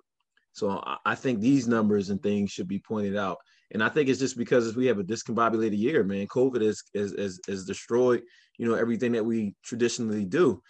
So 0.54 0.84
I 1.06 1.16
think 1.16 1.40
these 1.40 1.68
numbers 1.68 2.10
and 2.10 2.22
things 2.22 2.52
should 2.52 2.68
be 2.68 2.80
pointed 2.80 3.16
out. 3.16 3.38
And 3.74 3.82
I 3.82 3.88
think 3.88 4.10
it's 4.10 4.20
just 4.20 4.38
because 4.38 4.76
we 4.76 4.86
have 4.88 5.00
a 5.00 5.04
discombobulated 5.04 5.78
year, 5.78 6.04
man. 6.04 6.28
COVID 6.28 6.62
has 6.62 6.84
is, 6.94 7.14
is, 7.14 7.40
is 7.48 7.66
destroyed, 7.66 8.22
you 8.58 8.68
know, 8.68 8.76
everything 8.76 9.14
that 9.14 9.26
we 9.26 9.56
traditionally 9.64 10.26
do. 10.26 10.62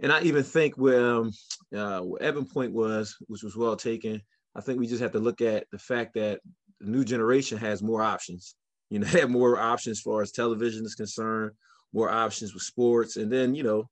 And 0.00 0.12
I 0.12 0.22
even 0.22 0.44
think 0.44 0.76
where, 0.76 1.14
um, 1.14 1.32
uh, 1.74 2.00
where 2.00 2.22
Evan 2.22 2.46
point 2.46 2.72
was, 2.72 3.16
which 3.26 3.42
was 3.42 3.56
well 3.56 3.76
taken, 3.76 4.20
I 4.54 4.60
think 4.60 4.78
we 4.78 4.86
just 4.86 5.02
have 5.02 5.12
to 5.12 5.18
look 5.18 5.40
at 5.40 5.66
the 5.72 5.78
fact 5.78 6.14
that 6.14 6.40
the 6.80 6.90
new 6.90 7.04
generation 7.04 7.58
has 7.58 7.82
more 7.82 8.02
options. 8.02 8.54
You 8.90 9.00
know, 9.00 9.06
they 9.10 9.20
have 9.20 9.30
more 9.30 9.58
options 9.58 9.98
as 9.98 10.02
far 10.02 10.22
as 10.22 10.30
television 10.30 10.84
is 10.84 10.94
concerned, 10.94 11.52
more 11.92 12.10
options 12.10 12.54
with 12.54 12.62
sports, 12.62 13.16
and 13.16 13.32
then 13.32 13.54
you 13.54 13.62
know, 13.62 13.88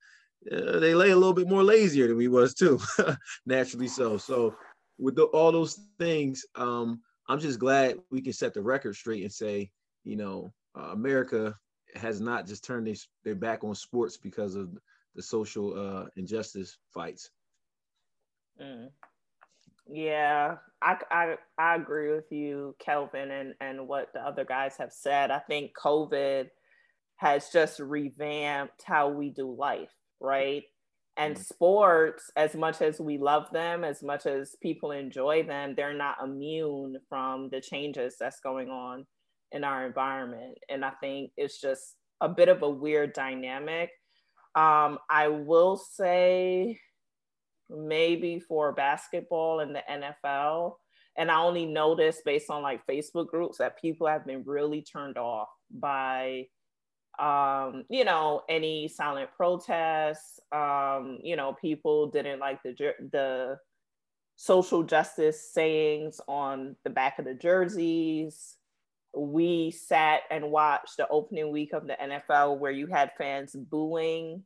uh, 0.51 0.79
they 0.81 0.95
lay 0.95 1.11
a 1.11 1.17
little 1.17 1.35
bit 1.35 1.49
more 1.49 1.63
lazier 1.63 2.09
than 2.09 2.17
we 2.17 2.29
was 2.29 2.55
too, 2.55 2.81
naturally 3.47 3.89
so. 3.89 4.17
So 4.17 4.55
with 4.99 5.17
the, 5.17 5.25
all 5.25 5.53
those 5.53 5.81
things, 5.99 6.45
um, 6.55 7.01
I'm 7.29 7.41
just 7.41 7.59
glad 7.59 7.99
we 8.11 8.21
can 8.21 8.33
set 8.33 8.55
the 8.55 8.63
record 8.63 8.95
straight 8.97 9.23
and 9.23 9.33
say, 9.33 9.71
you 10.05 10.17
know, 10.17 10.53
uh, 10.79 10.91
America 10.93 11.55
has 11.95 12.21
not 12.21 12.47
just 12.47 12.65
turned 12.65 12.87
their, 12.87 12.95
their 13.25 13.35
back 13.35 13.65
on 13.65 13.75
sports 13.75 14.17
because 14.17 14.55
of 14.55 14.77
the 15.15 15.23
social 15.23 15.79
uh, 15.79 16.07
injustice 16.17 16.79
fights. 16.93 17.31
Mm. 18.61 18.89
Yeah, 19.91 20.57
I, 20.81 20.97
I 21.11 21.37
I 21.59 21.75
agree 21.75 22.13
with 22.13 22.31
you, 22.31 22.77
Kelvin, 22.79 23.31
and 23.31 23.55
and 23.61 23.89
what 23.89 24.13
the 24.13 24.21
other 24.21 24.45
guys 24.45 24.77
have 24.79 24.93
said. 24.93 25.31
I 25.31 25.41
think 25.41 25.73
COVID 25.75 26.49
has 27.17 27.51
just 27.51 27.79
revamped 27.79 28.83
how 28.85 29.09
we 29.09 29.31
do 29.31 29.53
life, 29.53 29.93
right? 30.21 30.63
And 31.17 31.35
mm-hmm. 31.35 31.43
sports, 31.43 32.31
as 32.37 32.55
much 32.55 32.81
as 32.81 33.01
we 33.01 33.19
love 33.19 33.51
them, 33.53 33.85
as 33.85 34.03
much 34.03 34.27
as 34.27 34.57
people 34.63 34.93
enjoy 34.93 35.43
them, 35.43 35.75
they're 35.77 35.95
not 35.95 36.17
immune 36.23 36.97
from 37.09 37.49
the 37.51 37.61
changes 37.61 38.17
that's 38.19 38.41
going 38.41 38.69
on 38.69 39.07
in 39.53 39.65
our 39.65 39.87
environment. 39.87 40.59
And 40.69 40.85
I 40.85 40.91
think 41.01 41.33
it's 41.37 41.61
just 41.61 41.97
a 42.21 42.29
bit 42.29 42.49
of 42.49 42.63
a 42.63 42.71
weird 42.71 43.13
dynamic. 43.13 43.91
Um, 44.55 44.99
I 45.11 45.29
will 45.29 45.77
say, 45.77 46.79
maybe 47.69 48.39
for 48.39 48.73
basketball 48.73 49.61
and 49.61 49.75
the 49.75 49.83
NFL, 49.91 50.75
and 51.17 51.31
I 51.31 51.41
only 51.41 51.67
noticed 51.67 52.23
based 52.25 52.51
on 52.51 52.63
like 52.63 52.87
Facebook 52.87 53.29
groups 53.29 53.59
that 53.59 53.81
people 53.81 54.07
have 54.07 54.27
been 54.27 54.43
really 54.47 54.83
turned 54.83 55.19
off 55.19 55.49
by 55.71 56.47
um, 57.19 57.85
you 57.89 58.05
know, 58.05 58.43
any 58.49 58.89
silent 58.89 59.31
protests. 59.37 60.41
Um, 60.51 61.19
you 61.23 61.37
know, 61.37 61.55
people 61.61 62.09
didn't 62.09 62.41
like 62.41 62.63
the 62.63 62.95
the 63.13 63.59
social 64.37 64.83
justice 64.83 65.53
sayings 65.53 66.21
on 66.27 66.77
the 66.85 66.91
back 66.91 67.19
of 67.19 67.25
the 67.25 67.35
jerseys. 67.35 68.57
We 69.15 69.71
sat 69.71 70.23
and 70.31 70.51
watched 70.51 70.97
the 70.97 71.07
opening 71.09 71.53
week 71.53 71.75
of 71.75 71.87
the 71.87 71.97
NFL 72.03 72.59
where 72.59 72.73
you 72.73 72.87
had 72.87 73.13
fans 73.19 73.55
booing, 73.55 74.43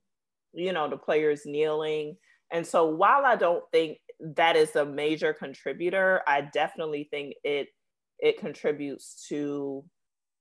you 0.52 0.72
know, 0.72 0.90
the 0.90 0.96
players 0.96 1.46
kneeling. 1.46 2.16
And 2.50 2.66
so 2.66 2.86
while 2.86 3.24
I 3.24 3.36
don't 3.36 3.64
think 3.70 3.98
that 4.20 4.56
is 4.56 4.74
a 4.74 4.84
major 4.84 5.32
contributor, 5.32 6.22
I 6.26 6.40
definitely 6.40 7.08
think 7.10 7.34
it 7.44 7.68
it 8.18 8.38
contributes 8.38 9.26
to 9.28 9.84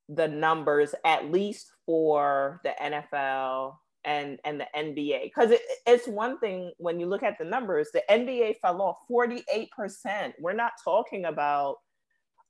the 0.09 0.27
numbers 0.27 0.93
at 1.03 1.31
least 1.31 1.71
for 1.85 2.61
the 2.63 2.73
NFL 2.81 3.75
and 4.03 4.39
and 4.45 4.59
the 4.59 4.67
NBA 4.75 5.23
because 5.23 5.51
it, 5.51 5.61
it's 5.85 6.07
one 6.07 6.39
thing 6.39 6.71
when 6.77 6.99
you 6.99 7.07
look 7.07 7.23
at 7.23 7.37
the 7.39 7.43
numbers 7.43 7.89
the 7.91 8.03
NBA 8.09 8.57
fell 8.61 8.81
off 8.81 8.97
48% 9.09 10.33
we're 10.39 10.53
not 10.53 10.73
talking 10.83 11.25
about 11.25 11.77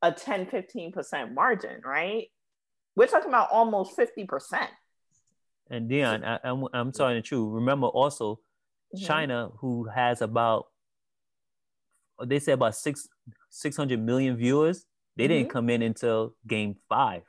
a 0.02 0.12
10 0.12 0.48
15% 0.48 1.34
margin 1.34 1.82
right? 1.84 2.28
We're 2.96 3.08
talking 3.08 3.30
about 3.30 3.50
almost 3.52 3.98
50% 3.98 4.68
and 5.70 5.90
Dion 5.90 6.24
I, 6.26 6.40
am 6.44 6.64
I'm, 6.64 6.68
I'm 6.74 6.92
telling 6.92 7.24
you 7.32 7.50
remember 7.50 7.88
also 7.88 8.36
mm-hmm. 8.94 9.06
China 9.06 9.50
who 9.60 9.86
has 9.86 10.22
about 10.22 10.66
they 12.24 12.40
say 12.40 12.52
about 12.52 12.76
six 12.76 13.08
600 13.50 14.00
million 14.00 14.36
viewers 14.36 14.86
they 15.16 15.24
mm-hmm. 15.24 15.34
didn't 15.34 15.50
come 15.52 15.70
in 15.70 15.82
until 15.82 16.36
game 16.46 16.76
five 16.90 17.24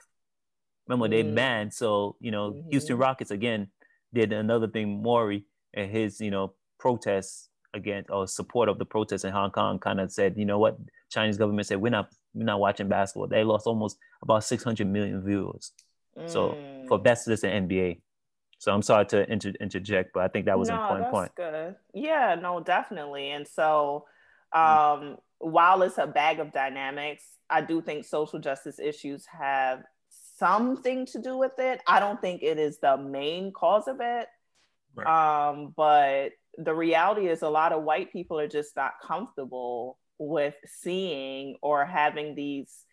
Remember, 0.88 1.08
they 1.08 1.22
banned. 1.22 1.74
So, 1.74 2.16
you 2.20 2.30
know, 2.30 2.52
mm-hmm. 2.52 2.70
Houston 2.70 2.96
Rockets 2.96 3.30
again 3.30 3.68
did 4.14 4.32
another 4.32 4.68
thing. 4.68 5.02
Morey 5.02 5.44
and 5.74 5.90
his, 5.90 6.20
you 6.20 6.30
know, 6.30 6.54
protests 6.78 7.48
against 7.74 8.10
or 8.10 8.26
support 8.26 8.68
of 8.68 8.78
the 8.78 8.84
protests 8.84 9.24
in 9.24 9.32
Hong 9.32 9.50
Kong 9.50 9.78
kind 9.78 10.00
of 10.00 10.12
said, 10.12 10.34
you 10.36 10.44
know 10.44 10.58
what, 10.58 10.78
Chinese 11.10 11.36
government 11.36 11.66
said 11.66 11.80
we're 11.80 11.90
not 11.90 12.10
we're 12.34 12.44
not 12.44 12.60
watching 12.60 12.88
basketball. 12.88 13.28
They 13.28 13.44
lost 13.44 13.66
almost 13.66 13.98
about 14.22 14.44
600 14.44 14.86
million 14.86 15.24
viewers. 15.24 15.72
Mm. 16.18 16.30
So 16.30 16.58
for 16.88 16.98
that's 16.98 17.24
just 17.24 17.44
an 17.44 17.68
NBA. 17.68 18.00
So 18.58 18.72
I'm 18.72 18.82
sorry 18.82 19.06
to 19.06 19.30
inter- 19.30 19.52
interject, 19.60 20.12
but 20.14 20.22
I 20.22 20.28
think 20.28 20.46
that 20.46 20.58
was 20.58 20.68
no, 20.68 20.76
an 20.76 20.80
important 20.80 21.10
point. 21.10 21.32
Good. 21.36 21.76
Yeah, 21.92 22.36
no, 22.40 22.60
definitely. 22.60 23.30
And 23.30 23.46
so 23.46 24.06
mm. 24.54 24.58
um, 24.58 25.16
while 25.38 25.82
it's 25.82 25.98
a 25.98 26.06
bag 26.06 26.40
of 26.40 26.52
dynamics, 26.52 27.22
I 27.50 27.60
do 27.60 27.82
think 27.82 28.04
social 28.04 28.38
justice 28.38 28.78
issues 28.78 29.26
have 29.26 29.82
something 30.38 31.06
to 31.06 31.20
do 31.20 31.36
with 31.36 31.58
it. 31.58 31.80
I 31.86 32.00
don't 32.00 32.20
think 32.20 32.42
it 32.42 32.58
is 32.58 32.78
the 32.78 32.96
main 32.96 33.52
cause 33.52 33.88
of 33.88 33.96
it. 34.00 34.26
Right. 34.94 35.48
Um, 35.48 35.74
but 35.76 36.30
the 36.58 36.74
reality 36.74 37.28
is, 37.28 37.42
a 37.42 37.48
lot 37.48 37.72
of 37.72 37.82
white 37.82 38.12
people 38.12 38.38
are 38.38 38.48
just 38.48 38.76
not 38.76 38.92
comfortable 39.02 39.98
with 40.18 40.54
seeing 40.64 41.56
or 41.62 41.84
having 41.84 42.34
these 42.34 42.84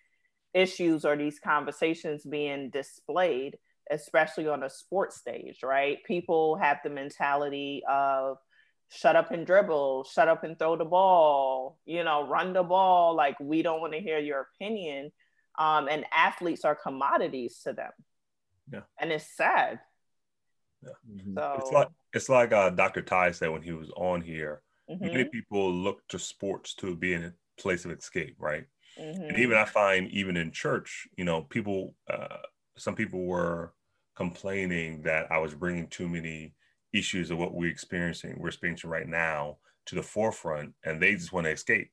issues 0.54 1.06
or 1.06 1.16
these 1.16 1.40
conversations 1.40 2.24
being 2.26 2.70
displayed, 2.70 3.58
especially 3.90 4.48
on 4.48 4.64
a 4.64 4.70
sports 4.70 5.18
stage, 5.18 5.64
right? 5.64 6.00
People 6.06 6.58
have 6.58 6.78
the 6.84 6.90
mentality 6.90 7.82
of 7.90 8.38
shut 8.90 9.16
up 9.16 9.32
and 9.32 9.46
dribble, 9.48 10.04
shut 10.04 10.28
up 10.28 10.44
and 10.44 10.60
throw 10.60 10.76
the 10.76 10.86
ball, 10.86 11.80
you 11.86 12.04
know, 12.04 12.28
run 12.28 12.54
the 12.54 12.64
ball. 12.64 13.16
Like, 13.16 13.36
we 13.40 13.62
don't 13.62 13.82
want 13.82 13.94
to 13.94 14.00
hear 14.00 14.20
your 14.20 14.48
opinion 14.54 15.12
um, 15.58 15.88
and 15.90 16.06
athletes 16.14 16.66
are 16.66 16.76
commodities 16.76 17.60
to 17.64 17.74
them. 17.74 17.92
Yeah, 18.72 18.82
and 19.00 19.12
it's 19.12 19.36
sad. 19.36 19.80
Yeah. 20.84 20.90
Mm-hmm. 21.10 21.38
So 21.38 21.56
it's 21.60 21.72
like 21.72 21.88
it's 22.14 22.30
like 22.30 22.54
uh, 22.54 22.70
Dr. 22.70 23.02
Ty 23.02 23.32
said 23.32 23.50
when 23.50 23.62
he 23.62 23.72
was 23.72 23.90
on 23.96 24.22
here. 24.22 24.62
Mm-hmm. 24.90 25.06
Many 25.06 25.26
people 25.26 25.74
look 25.74 26.06
to 26.10 26.20
sports 26.20 26.74
to 26.76 26.96
be 26.96 27.14
in 27.14 27.24
a 27.24 27.34
place 27.58 27.86
of 27.86 27.92
escape, 27.92 28.36
right? 28.40 28.66
Mm-hmm. 29.00 29.24
And 29.24 29.38
even 29.38 29.58
I 29.58 29.66
find 29.66 30.10
even 30.10 30.38
in 30.38 30.52
church, 30.52 31.08
you 31.18 31.26
know, 31.26 31.42
people, 31.42 31.96
uh, 32.10 32.38
some 32.78 32.96
people 32.96 33.26
were 33.26 33.74
complaining 34.16 35.04
that 35.04 35.32
I 35.32 35.40
was 35.40 35.56
bringing 35.56 35.88
too 35.88 36.08
many 36.08 36.54
issues 36.94 37.32
of 37.32 37.38
what 37.38 37.54
we're 37.54 37.72
experiencing, 37.72 38.36
we're 38.38 38.50
experiencing 38.50 38.90
right 38.90 39.08
now 39.08 39.58
to 39.88 39.96
the 39.96 40.04
forefront, 40.04 40.74
and 40.84 41.02
they 41.02 41.14
just 41.14 41.34
want 41.34 41.46
to 41.46 41.52
escape. 41.52 41.90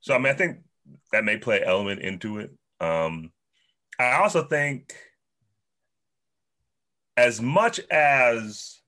So 0.00 0.14
I 0.14 0.18
mean, 0.18 0.32
I 0.32 0.36
think 0.36 0.58
that 1.12 1.24
may 1.24 1.36
play 1.36 1.58
an 1.60 1.68
element 1.68 2.00
into 2.00 2.38
it. 2.38 2.50
Um, 2.80 3.32
I 3.98 4.12
also 4.12 4.44
think, 4.44 4.94
as 7.16 7.40
much 7.40 7.80
as 7.90 8.80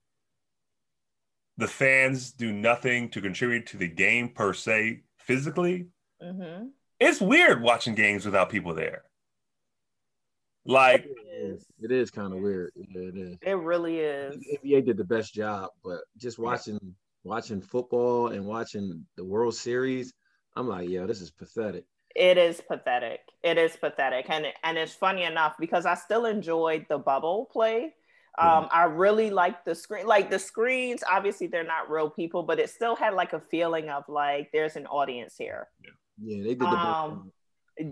the 1.56 1.66
fans 1.68 2.32
do 2.32 2.52
nothing 2.52 3.10
to 3.10 3.20
contribute 3.20 3.66
to 3.66 3.76
the 3.76 3.88
game 3.88 4.28
per 4.30 4.52
se 4.52 5.02
physically, 5.18 5.88
Mm-hmm. 6.22 6.66
it's 6.98 7.18
weird 7.18 7.62
watching 7.62 7.94
games 7.94 8.26
without 8.26 8.50
people 8.50 8.74
there. 8.74 9.04
Like, 10.66 11.06
It 11.06 11.16
is. 11.32 11.64
It 11.80 11.90
is 11.90 12.10
kind 12.10 12.34
of 12.34 12.40
weird. 12.40 12.72
Yeah, 12.76 13.08
it 13.08 13.16
is. 13.16 13.36
It 13.40 13.56
really 13.56 14.00
is. 14.00 14.36
NBA 14.62 14.84
did 14.84 14.98
the 14.98 15.04
best 15.04 15.32
job, 15.32 15.70
but 15.82 16.00
just 16.18 16.38
watching 16.38 16.78
watching 17.24 17.62
football 17.62 18.28
and 18.28 18.44
watching 18.44 19.06
the 19.16 19.24
World 19.24 19.54
Series, 19.54 20.12
I'm 20.56 20.68
like, 20.68 20.90
yo, 20.90 21.06
this 21.06 21.22
is 21.22 21.30
pathetic. 21.30 21.84
It 22.14 22.38
is 22.38 22.60
pathetic. 22.60 23.20
It 23.42 23.56
is 23.56 23.76
pathetic, 23.76 24.26
and 24.28 24.46
and 24.62 24.76
it's 24.76 24.94
funny 24.94 25.24
enough 25.24 25.54
because 25.58 25.86
I 25.86 25.94
still 25.94 26.26
enjoyed 26.26 26.86
the 26.88 26.98
bubble 26.98 27.48
play. 27.52 27.94
Um, 28.38 28.68
I 28.70 28.84
really 28.84 29.30
liked 29.30 29.66
the 29.66 29.74
screen. 29.74 30.06
Like 30.06 30.30
the 30.30 30.38
screens, 30.38 31.02
obviously 31.08 31.46
they're 31.46 31.64
not 31.64 31.90
real 31.90 32.08
people, 32.08 32.42
but 32.42 32.58
it 32.58 32.70
still 32.70 32.96
had 32.96 33.12
like 33.12 33.32
a 33.32 33.40
feeling 33.40 33.90
of 33.90 34.04
like 34.08 34.50
there's 34.52 34.76
an 34.76 34.86
audience 34.86 35.34
here. 35.36 35.68
Yeah, 36.18 36.42
they 36.42 36.50
did 36.50 36.60
the. 36.60 36.66
Um, 36.66 37.32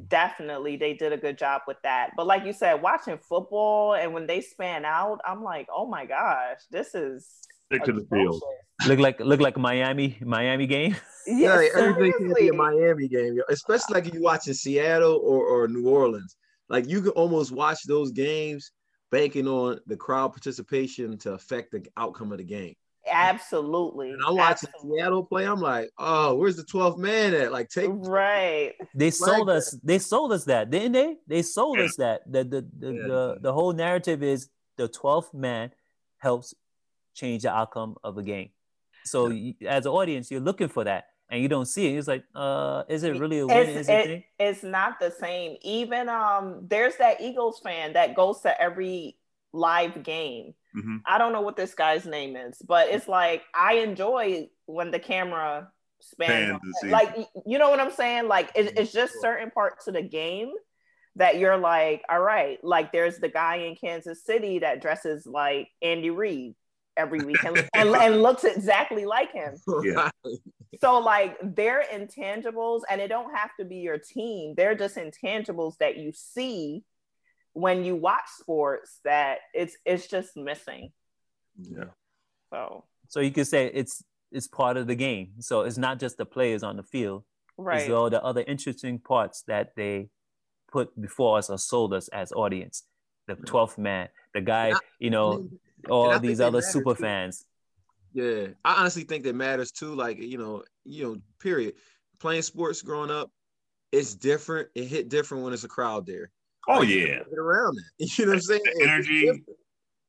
Definitely, 0.08 0.76
they 0.76 0.92
did 0.92 1.14
a 1.14 1.16
good 1.16 1.38
job 1.38 1.62
with 1.66 1.78
that. 1.82 2.10
But 2.14 2.26
like 2.26 2.44
you 2.44 2.52
said, 2.52 2.82
watching 2.82 3.16
football 3.16 3.94
and 3.94 4.12
when 4.12 4.26
they 4.26 4.42
span 4.42 4.84
out, 4.84 5.18
I'm 5.26 5.42
like, 5.42 5.66
oh 5.74 5.86
my 5.86 6.04
gosh, 6.04 6.58
this 6.70 6.94
is 6.94 7.26
stick 7.70 7.84
to 7.84 7.92
the 7.92 8.06
field. 8.10 8.42
Look 8.86 8.98
like 8.98 9.20
look 9.20 9.40
like 9.40 9.56
Miami 9.56 10.16
Miami 10.20 10.66
game. 10.66 10.96
Yeah, 11.26 11.60
Yeah, 11.60 11.68
everything 11.76 12.12
can 12.16 12.32
be 12.38 12.48
a 12.48 12.54
Miami 12.54 13.06
game, 13.06 13.34
yo. 13.34 13.42
especially 13.50 13.92
like 13.92 14.06
if 14.06 14.14
you 14.14 14.22
watch 14.22 14.46
in 14.48 14.54
Seattle 14.54 15.20
or, 15.22 15.44
or 15.44 15.68
New 15.68 15.86
Orleans. 15.86 16.36
Like 16.70 16.88
you 16.88 17.02
can 17.02 17.10
almost 17.10 17.52
watch 17.52 17.80
those 17.86 18.12
games 18.12 18.70
banking 19.10 19.46
on 19.46 19.78
the 19.86 19.96
crowd 19.96 20.28
participation 20.28 21.18
to 21.18 21.34
affect 21.34 21.72
the 21.72 21.84
outcome 21.98 22.32
of 22.32 22.38
the 22.38 22.44
game. 22.44 22.74
Absolutely. 23.10 24.10
And 24.12 24.22
I'm 24.26 24.36
watching 24.36 24.70
Absolutely. 24.74 24.98
Seattle 25.00 25.24
play. 25.24 25.46
I'm 25.46 25.60
like, 25.60 25.90
oh, 25.98 26.34
where's 26.36 26.56
the 26.56 26.62
12th 26.62 26.96
man 26.96 27.34
at? 27.34 27.52
Like, 27.52 27.68
take 27.68 27.90
Right. 27.90 28.72
They 28.94 29.10
sold 29.10 29.50
us. 29.50 29.72
They 29.84 29.98
sold 29.98 30.32
us 30.32 30.44
that, 30.44 30.70
didn't 30.70 30.92
they? 30.92 31.16
They 31.26 31.42
sold 31.42 31.78
Yeah. 31.78 31.84
us 31.84 31.96
that. 31.96 32.22
The 32.30 32.44
the 32.44 32.66
the, 32.78 32.92
Yeah. 32.94 33.06
the 33.06 33.38
the 33.42 33.52
whole 33.52 33.74
narrative 33.74 34.22
is 34.22 34.48
the 34.78 34.88
twelfth 34.88 35.34
man 35.34 35.72
helps 36.18 36.54
change 37.18 37.42
the 37.42 37.50
outcome 37.52 37.96
of 38.04 38.16
a 38.18 38.22
game. 38.22 38.50
So 39.04 39.28
you, 39.28 39.54
as 39.66 39.86
an 39.86 39.92
audience, 39.92 40.30
you're 40.30 40.40
looking 40.40 40.68
for 40.68 40.84
that, 40.84 41.06
and 41.30 41.42
you 41.42 41.48
don't 41.48 41.66
see 41.66 41.94
it. 41.94 41.98
It's 41.98 42.08
like, 42.08 42.24
uh, 42.34 42.84
is 42.88 43.02
it 43.02 43.18
really 43.18 43.38
a 43.40 43.46
win? 43.46 43.68
It's, 43.70 43.80
Is 43.80 43.88
it 43.88 44.10
it- 44.10 44.24
it's 44.38 44.62
not 44.62 45.00
the 45.00 45.10
same. 45.10 45.56
Even 45.62 46.08
um, 46.08 46.66
there's 46.68 46.96
that 46.96 47.20
Eagles 47.20 47.60
fan 47.60 47.94
that 47.94 48.14
goes 48.14 48.40
to 48.42 48.60
every 48.60 49.16
live 49.52 50.02
game. 50.02 50.54
Mhm. 50.76 51.00
I 51.06 51.16
don't 51.18 51.32
know 51.32 51.40
what 51.40 51.56
this 51.56 51.74
guy's 51.74 52.04
name 52.06 52.36
is, 52.36 52.60
but 52.60 52.88
it's 52.88 53.08
like 53.08 53.42
I 53.54 53.74
enjoy 53.76 54.48
when 54.66 54.90
the 54.90 54.98
camera 54.98 55.70
spans. 56.00 56.30
Pans 56.30 56.52
on 56.52 56.60
to 56.60 56.66
it. 56.68 56.74
see. 56.82 56.88
Like 56.90 57.16
you 57.46 57.58
know 57.58 57.70
what 57.70 57.80
I'm 57.80 57.90
saying? 57.92 58.28
Like 58.28 58.50
it, 58.54 58.78
it's 58.78 58.92
just 58.92 59.14
certain 59.20 59.50
parts 59.50 59.86
of 59.88 59.94
the 59.94 60.02
game 60.02 60.52
that 61.16 61.38
you're 61.38 61.56
like, 61.56 62.04
all 62.10 62.20
right. 62.20 62.62
Like 62.62 62.92
there's 62.92 63.18
the 63.18 63.28
guy 63.30 63.56
in 63.56 63.74
Kansas 63.74 64.22
City 64.22 64.58
that 64.60 64.82
dresses 64.82 65.26
like 65.26 65.68
Andy 65.82 66.10
Reid 66.10 66.54
every 66.98 67.20
week 67.20 67.42
and, 67.44 67.56
and, 67.74 67.88
and 67.90 68.22
looks 68.22 68.44
exactly 68.44 69.06
like 69.06 69.32
him. 69.32 69.54
Yeah. 69.84 70.10
So 70.80 70.98
like 70.98 71.38
they're 71.42 71.84
intangibles 71.92 72.82
and 72.90 73.00
it 73.00 73.08
don't 73.08 73.34
have 73.34 73.50
to 73.58 73.64
be 73.64 73.76
your 73.76 73.98
team. 73.98 74.54
They're 74.56 74.74
just 74.74 74.96
intangibles 74.96 75.78
that 75.78 75.96
you 75.96 76.12
see 76.12 76.84
when 77.54 77.84
you 77.84 77.96
watch 77.96 78.28
sports 78.38 79.00
that 79.04 79.38
it's 79.54 79.76
it's 79.86 80.06
just 80.06 80.36
missing. 80.36 80.90
Yeah. 81.60 81.84
So 82.52 82.84
So 83.08 83.20
you 83.20 83.30
could 83.30 83.46
say 83.46 83.70
it's 83.72 84.04
it's 84.30 84.46
part 84.46 84.76
of 84.76 84.86
the 84.86 84.94
game. 84.94 85.32
So 85.40 85.62
it's 85.62 85.78
not 85.78 85.98
just 85.98 86.18
the 86.18 86.26
players 86.26 86.62
on 86.62 86.76
the 86.76 86.82
field. 86.82 87.24
right. 87.56 87.80
It's 87.80 87.90
all 87.90 88.10
the 88.10 88.22
other 88.22 88.42
interesting 88.46 88.98
parts 88.98 89.42
that 89.48 89.70
they 89.74 90.10
put 90.70 90.88
before 91.00 91.38
us 91.38 91.48
or 91.48 91.58
sold 91.58 91.94
us 91.94 92.08
as 92.08 92.32
audience. 92.32 92.84
The 93.26 93.36
twelfth 93.36 93.78
man, 93.78 94.08
the 94.34 94.40
guy, 94.40 94.72
you 94.98 95.10
know, 95.10 95.32
And 95.32 95.50
I 95.50 95.67
all 95.88 96.18
these 96.18 96.40
other 96.40 96.62
super 96.62 96.94
too. 96.94 97.02
fans. 97.02 97.44
Yeah, 98.12 98.48
I 98.64 98.80
honestly 98.80 99.04
think 99.04 99.24
that 99.24 99.34
matters 99.34 99.70
too. 99.70 99.94
Like 99.94 100.18
you 100.18 100.38
know, 100.38 100.64
you 100.84 101.04
know, 101.04 101.16
period. 101.40 101.74
Playing 102.18 102.42
sports 102.42 102.82
growing 102.82 103.10
up, 103.10 103.30
it's 103.92 104.14
different. 104.14 104.68
It 104.74 104.86
hit 104.86 105.08
different 105.08 105.44
when 105.44 105.52
it's 105.52 105.64
a 105.64 105.68
crowd 105.68 106.04
there. 106.06 106.30
Oh 106.68 106.80
Like, 106.80 106.88
yeah. 106.88 107.18
Get 107.28 107.38
around 107.38 107.76
that. 107.76 108.10
You 108.18 108.26
know 108.26 108.30
what 108.32 108.36
I'm 108.36 108.42
saying? 108.42 108.60
Energy. 108.82 109.44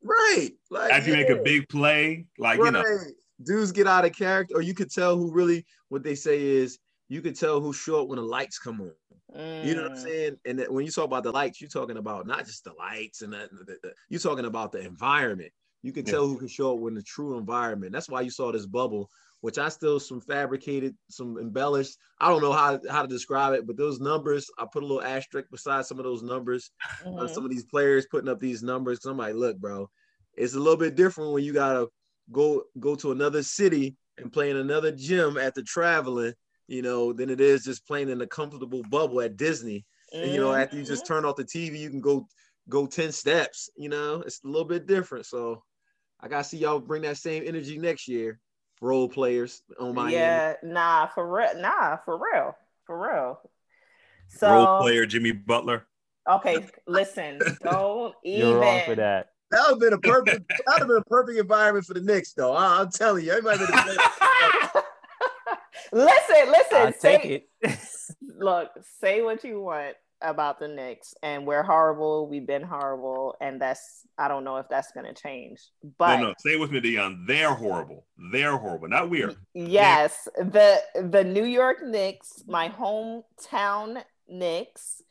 right? 0.03 0.49
Like 0.71 0.91
After 0.91 1.12
you 1.12 1.15
make 1.17 1.29
a 1.29 1.36
big 1.43 1.69
play, 1.69 2.25
like 2.38 2.58
you 2.60 2.71
know, 2.71 2.84
dudes 3.43 3.71
get 3.71 3.88
out 3.88 4.05
of 4.05 4.13
character, 4.13 4.55
or 4.55 4.62
you 4.62 4.73
could 4.73 4.91
tell 4.91 5.15
who 5.17 5.32
really 5.32 5.65
what 5.89 6.03
they 6.03 6.15
say 6.15 6.41
is 6.41 6.79
you 7.10 7.22
can 7.22 7.34
tell 7.34 7.60
who's 7.60 7.76
short 7.76 8.08
when 8.08 8.17
the 8.17 8.24
lights 8.24 8.60
come 8.60 8.80
on. 8.82 8.93
You 9.62 9.76
know 9.76 9.82
what 9.82 9.91
I'm 9.91 9.98
Mm. 9.98 10.02
saying? 10.10 10.36
And 10.45 10.60
that 10.60 10.72
when 10.72 10.86
you 10.86 10.91
talk 10.91 11.06
about 11.06 11.24
the 11.24 11.32
lights, 11.32 11.60
you're 11.60 11.69
talking 11.69 11.98
about 11.98 12.26
not 12.26 12.45
just 12.45 12.63
the 12.63 12.74
lights 12.74 13.22
and 13.22 13.34
that, 13.34 13.50
the- 13.52 13.78
the- 13.84 13.93
you're 14.08 14.19
talking 14.19 14.45
about 14.45 14.72
the 14.72 14.80
environment. 14.80 15.52
You 15.82 15.91
can 15.91 16.06
Yeah. 16.06 16.12
tell 16.12 16.28
who 16.28 16.38
can 16.38 16.48
show 16.48 16.74
up 16.74 16.80
when 16.80 16.93
the 16.93 17.04
true 17.04 17.38
environment. 17.38 17.91
That's 17.91 18.10
why 18.10 18.22
you 18.22 18.30
saw 18.30 18.52
this 18.52 18.65
bubble, 18.65 19.10
which 19.41 19.58
I 19.58 19.69
still 19.69 20.00
some 20.00 20.22
fabricated, 20.22 20.95
some 21.10 21.38
embellished. 21.38 21.98
I 22.19 22.30
don't 22.30 22.41
know 22.41 22.54
how, 22.54 22.80
how 22.89 23.02
to 23.02 23.08
describe 23.08 23.54
it, 23.54 23.67
but 23.67 23.76
those 23.78 24.00
numbers, 24.00 24.50
I 24.58 24.65
put 24.72 24.84
a 24.84 24.86
little 24.86 25.04
asterisk 25.04 25.50
beside 25.50 25.86
some 25.86 26.00
of 26.00 26.06
those 26.06 26.24
numbers 26.24 26.72
uh, 27.02 27.06
Mhm. 27.06 27.34
some 27.34 27.43
of 27.43 27.52
these 27.52 27.65
players 27.65 28.06
putting 28.08 28.30
up 28.30 28.39
these 28.39 28.63
numbers. 28.63 29.04
I'm 29.06 29.17
like, 29.17 29.36
look, 29.36 29.58
bro, 29.58 29.89
it's 30.38 30.54
a 30.54 30.60
little 30.60 30.78
bit 30.78 30.95
different 30.95 31.34
when 31.34 31.43
you 31.43 31.54
gotta 31.54 31.88
go 32.32 32.63
go 32.80 32.95
to 32.95 33.12
another 33.12 33.43
city 33.43 33.95
and 34.17 34.32
play 34.32 34.50
in 34.52 34.58
another 34.58 34.91
gym 34.91 35.38
after 35.38 35.62
traveling, 35.63 36.34
you 36.69 36.84
know, 36.84 37.12
than 37.12 37.32
it 37.32 37.41
is 37.41 37.63
just 37.63 37.86
playing 37.88 38.10
in 38.10 38.21
a 38.21 38.27
comfortable 38.27 38.84
bubble 38.91 39.21
at 39.21 39.38
Disney. 39.38 39.86
And, 40.13 40.32
you 40.32 40.39
know, 40.39 40.53
after 40.53 40.77
you 40.77 40.84
just 40.84 41.03
Mhm. 41.03 41.08
turn 41.08 41.25
off 41.25 41.36
the 41.36 41.43
TV, 41.43 41.79
you 41.79 41.89
can 41.89 41.99
go 41.99 42.27
go 42.69 42.86
10 42.86 43.12
steps, 43.12 43.71
you 43.75 43.89
know, 43.89 44.21
it's 44.21 44.43
a 44.43 44.47
little 44.47 44.67
bit 44.67 44.86
different. 44.86 45.25
So 45.25 45.63
I 46.19 46.27
gotta 46.27 46.43
see 46.43 46.58
y'all 46.58 46.79
bring 46.79 47.01
that 47.01 47.17
same 47.17 47.43
energy 47.47 47.79
next 47.79 48.08
year, 48.08 48.39
role 48.79 49.10
players 49.10 49.63
on 49.79 49.95
my 49.95 50.12
yeah, 50.12 50.53
nah, 50.62 51.08
for 51.08 51.27
real, 51.27 51.60
nah, 51.60 51.97
for 51.97 52.17
real, 52.17 52.55
for 52.86 52.99
real. 52.99 53.41
So 54.27 54.51
role 54.51 54.77
player 54.77 55.08
Jimmy 55.08 55.32
Butler. 55.32 55.88
okay, 56.29 56.67
listen, 56.86 57.41
don't 57.63 58.13
even 58.23 58.49
You're 58.49 58.60
wrong 58.60 58.82
for 58.86 58.95
that. 58.95 59.32
That 59.49 59.62
would 59.62 59.69
have 59.71 59.79
been 59.79 59.93
a 59.93 59.97
perfect 59.97 60.47
that 60.47 60.63
would 60.67 60.79
have 60.82 60.88
been 60.88 60.97
a 60.97 61.10
perfect 61.10 61.39
environment 61.39 61.86
for 61.88 61.95
the 61.95 62.01
Knicks, 62.01 62.34
though. 62.34 62.53
I, 62.53 62.82
am 62.82 62.91
telling 62.91 63.25
you, 63.25 63.32
everybody 63.32 63.65
been 63.65 63.99
listen, 65.91 66.47
listen. 66.47 66.78
I 66.78 66.91
say- 66.91 67.17
take 67.17 67.47
it. 67.62 67.80
look, 68.38 68.69
say 68.99 69.21
what 69.21 69.43
you 69.43 69.62
want 69.62 69.95
about 70.21 70.60
the 70.60 70.67
Knicks, 70.67 71.13
and 71.23 71.45
we're 71.45 71.63
horrible. 71.63 72.28
We've 72.28 72.45
been 72.45 72.63
horrible, 72.63 73.36
and 73.39 73.62
that's 73.62 74.06
I 74.17 74.28
don't 74.28 74.43
know 74.43 74.58
if 74.58 74.67
that's 74.69 74.91
gonna 74.91 75.13
change. 75.13 75.62
But 75.97 76.17
no, 76.17 76.28
no, 76.28 76.34
say 76.39 76.54
it 76.54 76.60
with 76.60 76.71
me, 76.71 76.80
Dion. 76.80 77.25
They're 77.28 77.54
horrible. 77.54 78.06
They're 78.32 78.58
horrible. 78.58 78.89
Not 78.89 79.10
we're. 79.10 79.36
yes, 79.54 80.28
the 80.38 80.82
the 80.95 81.23
New 81.23 81.45
York 81.45 81.84
Knicks, 81.84 82.43
my 82.47 82.69
hometown 82.69 84.02
Knicks, 84.28 85.02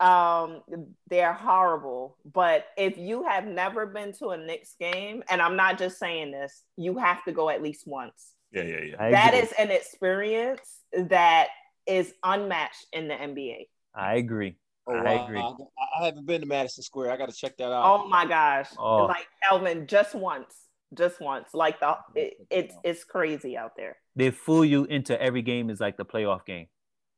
um, 0.00 0.62
they're 1.08 1.32
horrible. 1.32 2.16
But 2.24 2.66
if 2.76 2.96
you 2.96 3.24
have 3.24 3.46
never 3.46 3.86
been 3.86 4.12
to 4.14 4.28
a 4.28 4.36
Knicks 4.36 4.74
game, 4.78 5.22
and 5.28 5.42
I'm 5.42 5.56
not 5.56 5.78
just 5.78 5.98
saying 5.98 6.30
this, 6.30 6.62
you 6.76 6.98
have 6.98 7.24
to 7.24 7.32
go 7.32 7.48
at 7.50 7.62
least 7.62 7.86
once. 7.86 8.33
Yeah, 8.54 8.62
yeah, 8.62 8.80
yeah. 8.82 8.96
I 8.98 9.10
That 9.10 9.34
agree. 9.34 9.40
is 9.40 9.52
an 9.58 9.70
experience 9.70 10.60
that 10.96 11.48
is 11.86 12.14
unmatched 12.22 12.86
in 12.92 13.08
the 13.08 13.14
NBA. 13.14 13.68
I 13.94 14.14
agree. 14.16 14.56
Oh, 14.86 14.94
I 14.94 15.24
agree. 15.24 15.38
I, 15.40 15.54
I 16.00 16.04
haven't 16.06 16.26
been 16.26 16.40
to 16.42 16.46
Madison 16.46 16.82
Square. 16.82 17.10
I 17.10 17.16
got 17.16 17.28
to 17.30 17.34
check 17.34 17.56
that 17.56 17.64
out. 17.72 17.84
Oh 17.84 18.08
my 18.08 18.26
gosh! 18.26 18.68
Oh. 18.78 19.06
Like 19.06 19.26
Elvin, 19.50 19.86
just 19.86 20.14
once, 20.14 20.54
just 20.92 21.20
once. 21.20 21.48
Like 21.54 21.80
the 21.80 21.96
it, 22.14 22.34
it's 22.50 22.74
it's 22.84 23.04
crazy 23.04 23.56
out 23.56 23.76
there. 23.76 23.96
They 24.14 24.30
fool 24.30 24.64
you 24.64 24.84
into 24.84 25.20
every 25.20 25.42
game 25.42 25.70
is 25.70 25.80
like 25.80 25.96
the 25.96 26.04
playoff 26.04 26.44
game. 26.44 26.66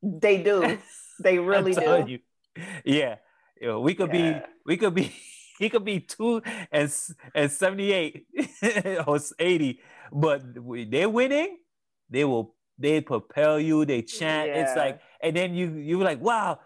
They 0.03 0.43
do. 0.43 0.78
They 1.18 1.39
really 1.39 1.74
I'm 1.76 2.05
do. 2.07 2.12
you. 2.12 2.18
Yeah. 2.84 3.16
You 3.59 3.68
know, 3.68 3.80
we 3.80 3.95
could 3.95 4.12
Yeah. 4.12 4.41
be 4.41 4.47
we 4.66 4.76
could 4.76 4.95
be 4.95 5.12
he 5.59 5.68
could 5.72 5.84
be 5.84 6.01
two 6.01 6.43
and 6.70 6.84
s- 6.84 7.14
and 7.34 7.51
78 7.51 8.26
or 9.07 9.18
80, 9.39 9.80
but 10.13 10.43
they're 10.91 11.09
winning, 11.09 11.59
they 12.11 12.25
will 12.25 12.55
they 12.79 13.01
propel 13.01 13.59
you, 13.59 13.85
they 13.85 14.03
chant. 14.03 14.51
It's 14.51 14.77
like, 14.77 15.01
and 15.23 15.35
then 15.35 15.55
you 15.55 15.75
you 15.75 15.99
were 15.99 16.05
like, 16.05 16.21
wow, 16.21 16.59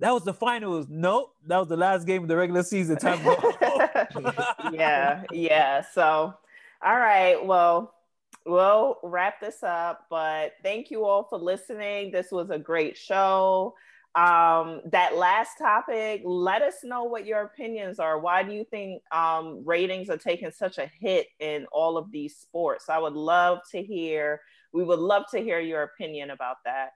that 0.00 0.12
was 0.12 0.24
the 0.24 0.34
finals. 0.34 0.86
Nope, 0.88 1.34
that 1.46 1.58
was 1.58 1.68
the 1.68 1.76
last 1.76 2.06
game 2.06 2.22
of 2.22 2.28
the 2.28 2.36
regular 2.36 2.62
season. 2.62 2.96
Time 2.96 3.20
yeah, 4.72 5.22
yeah. 5.32 5.82
So, 5.92 6.34
All 6.84 6.96
right. 6.96 7.44
Well, 7.44 7.94
we'll 8.46 8.98
wrap 9.02 9.40
this 9.40 9.62
up, 9.62 10.06
but 10.08 10.54
thank 10.62 10.90
you 10.90 11.04
all 11.04 11.24
for 11.24 11.38
listening. 11.38 12.10
This 12.10 12.30
was 12.30 12.50
a 12.50 12.58
great 12.58 12.96
show. 12.96 13.74
Um, 14.14 14.82
that 14.90 15.16
last 15.16 15.56
topic, 15.56 16.20
let 16.24 16.60
us 16.60 16.76
know 16.84 17.04
what 17.04 17.24
your 17.24 17.40
opinions 17.40 17.98
are. 17.98 18.18
Why 18.18 18.42
do 18.42 18.52
you 18.52 18.64
think 18.64 19.02
um, 19.10 19.62
ratings 19.64 20.10
are 20.10 20.18
taking 20.18 20.50
such 20.50 20.76
a 20.76 20.90
hit 21.00 21.28
in 21.40 21.66
all 21.72 21.96
of 21.96 22.12
these 22.12 22.36
sports? 22.36 22.90
I 22.90 22.98
would 22.98 23.14
love 23.14 23.60
to 23.70 23.82
hear, 23.82 24.42
we 24.72 24.84
would 24.84 24.98
love 24.98 25.24
to 25.30 25.40
hear 25.40 25.60
your 25.60 25.84
opinion 25.84 26.30
about 26.30 26.56
that. 26.66 26.90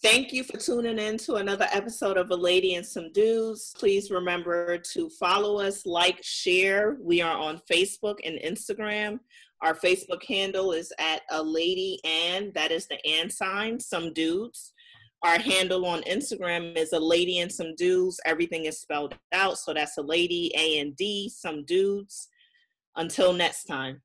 Thank 0.00 0.32
you 0.32 0.44
for 0.44 0.56
tuning 0.56 0.98
in 0.98 1.18
to 1.18 1.34
another 1.34 1.66
episode 1.72 2.16
of 2.16 2.30
A 2.30 2.36
Lady 2.36 2.76
and 2.76 2.86
Some 2.86 3.12
Dudes. 3.12 3.74
Please 3.76 4.10
remember 4.10 4.78
to 4.78 5.10
follow 5.10 5.58
us, 5.58 5.84
like, 5.84 6.22
share. 6.22 6.96
We 7.00 7.20
are 7.20 7.36
on 7.36 7.60
Facebook 7.70 8.18
and 8.24 8.38
Instagram. 8.38 9.18
Our 9.60 9.74
Facebook 9.74 10.24
handle 10.24 10.72
is 10.72 10.92
at 11.00 11.22
A 11.30 11.42
Lady 11.42 11.98
and, 12.04 12.54
that 12.54 12.70
is 12.70 12.86
the 12.86 13.04
and 13.04 13.30
sign, 13.30 13.80
Some 13.80 14.14
Dudes. 14.14 14.72
Our 15.22 15.40
handle 15.40 15.84
on 15.84 16.02
Instagram 16.02 16.76
is 16.76 16.92
A 16.92 16.98
Lady 16.98 17.40
and 17.40 17.50
Some 17.50 17.74
Dudes. 17.74 18.20
Everything 18.24 18.66
is 18.66 18.78
spelled 18.78 19.16
out. 19.32 19.58
So 19.58 19.74
that's 19.74 19.98
A 19.98 20.02
Lady, 20.02 20.52
A 20.56 20.78
and 20.78 20.96
D, 20.96 21.28
Some 21.28 21.64
Dudes. 21.64 22.28
Until 22.94 23.32
next 23.32 23.64
time. 23.64 24.00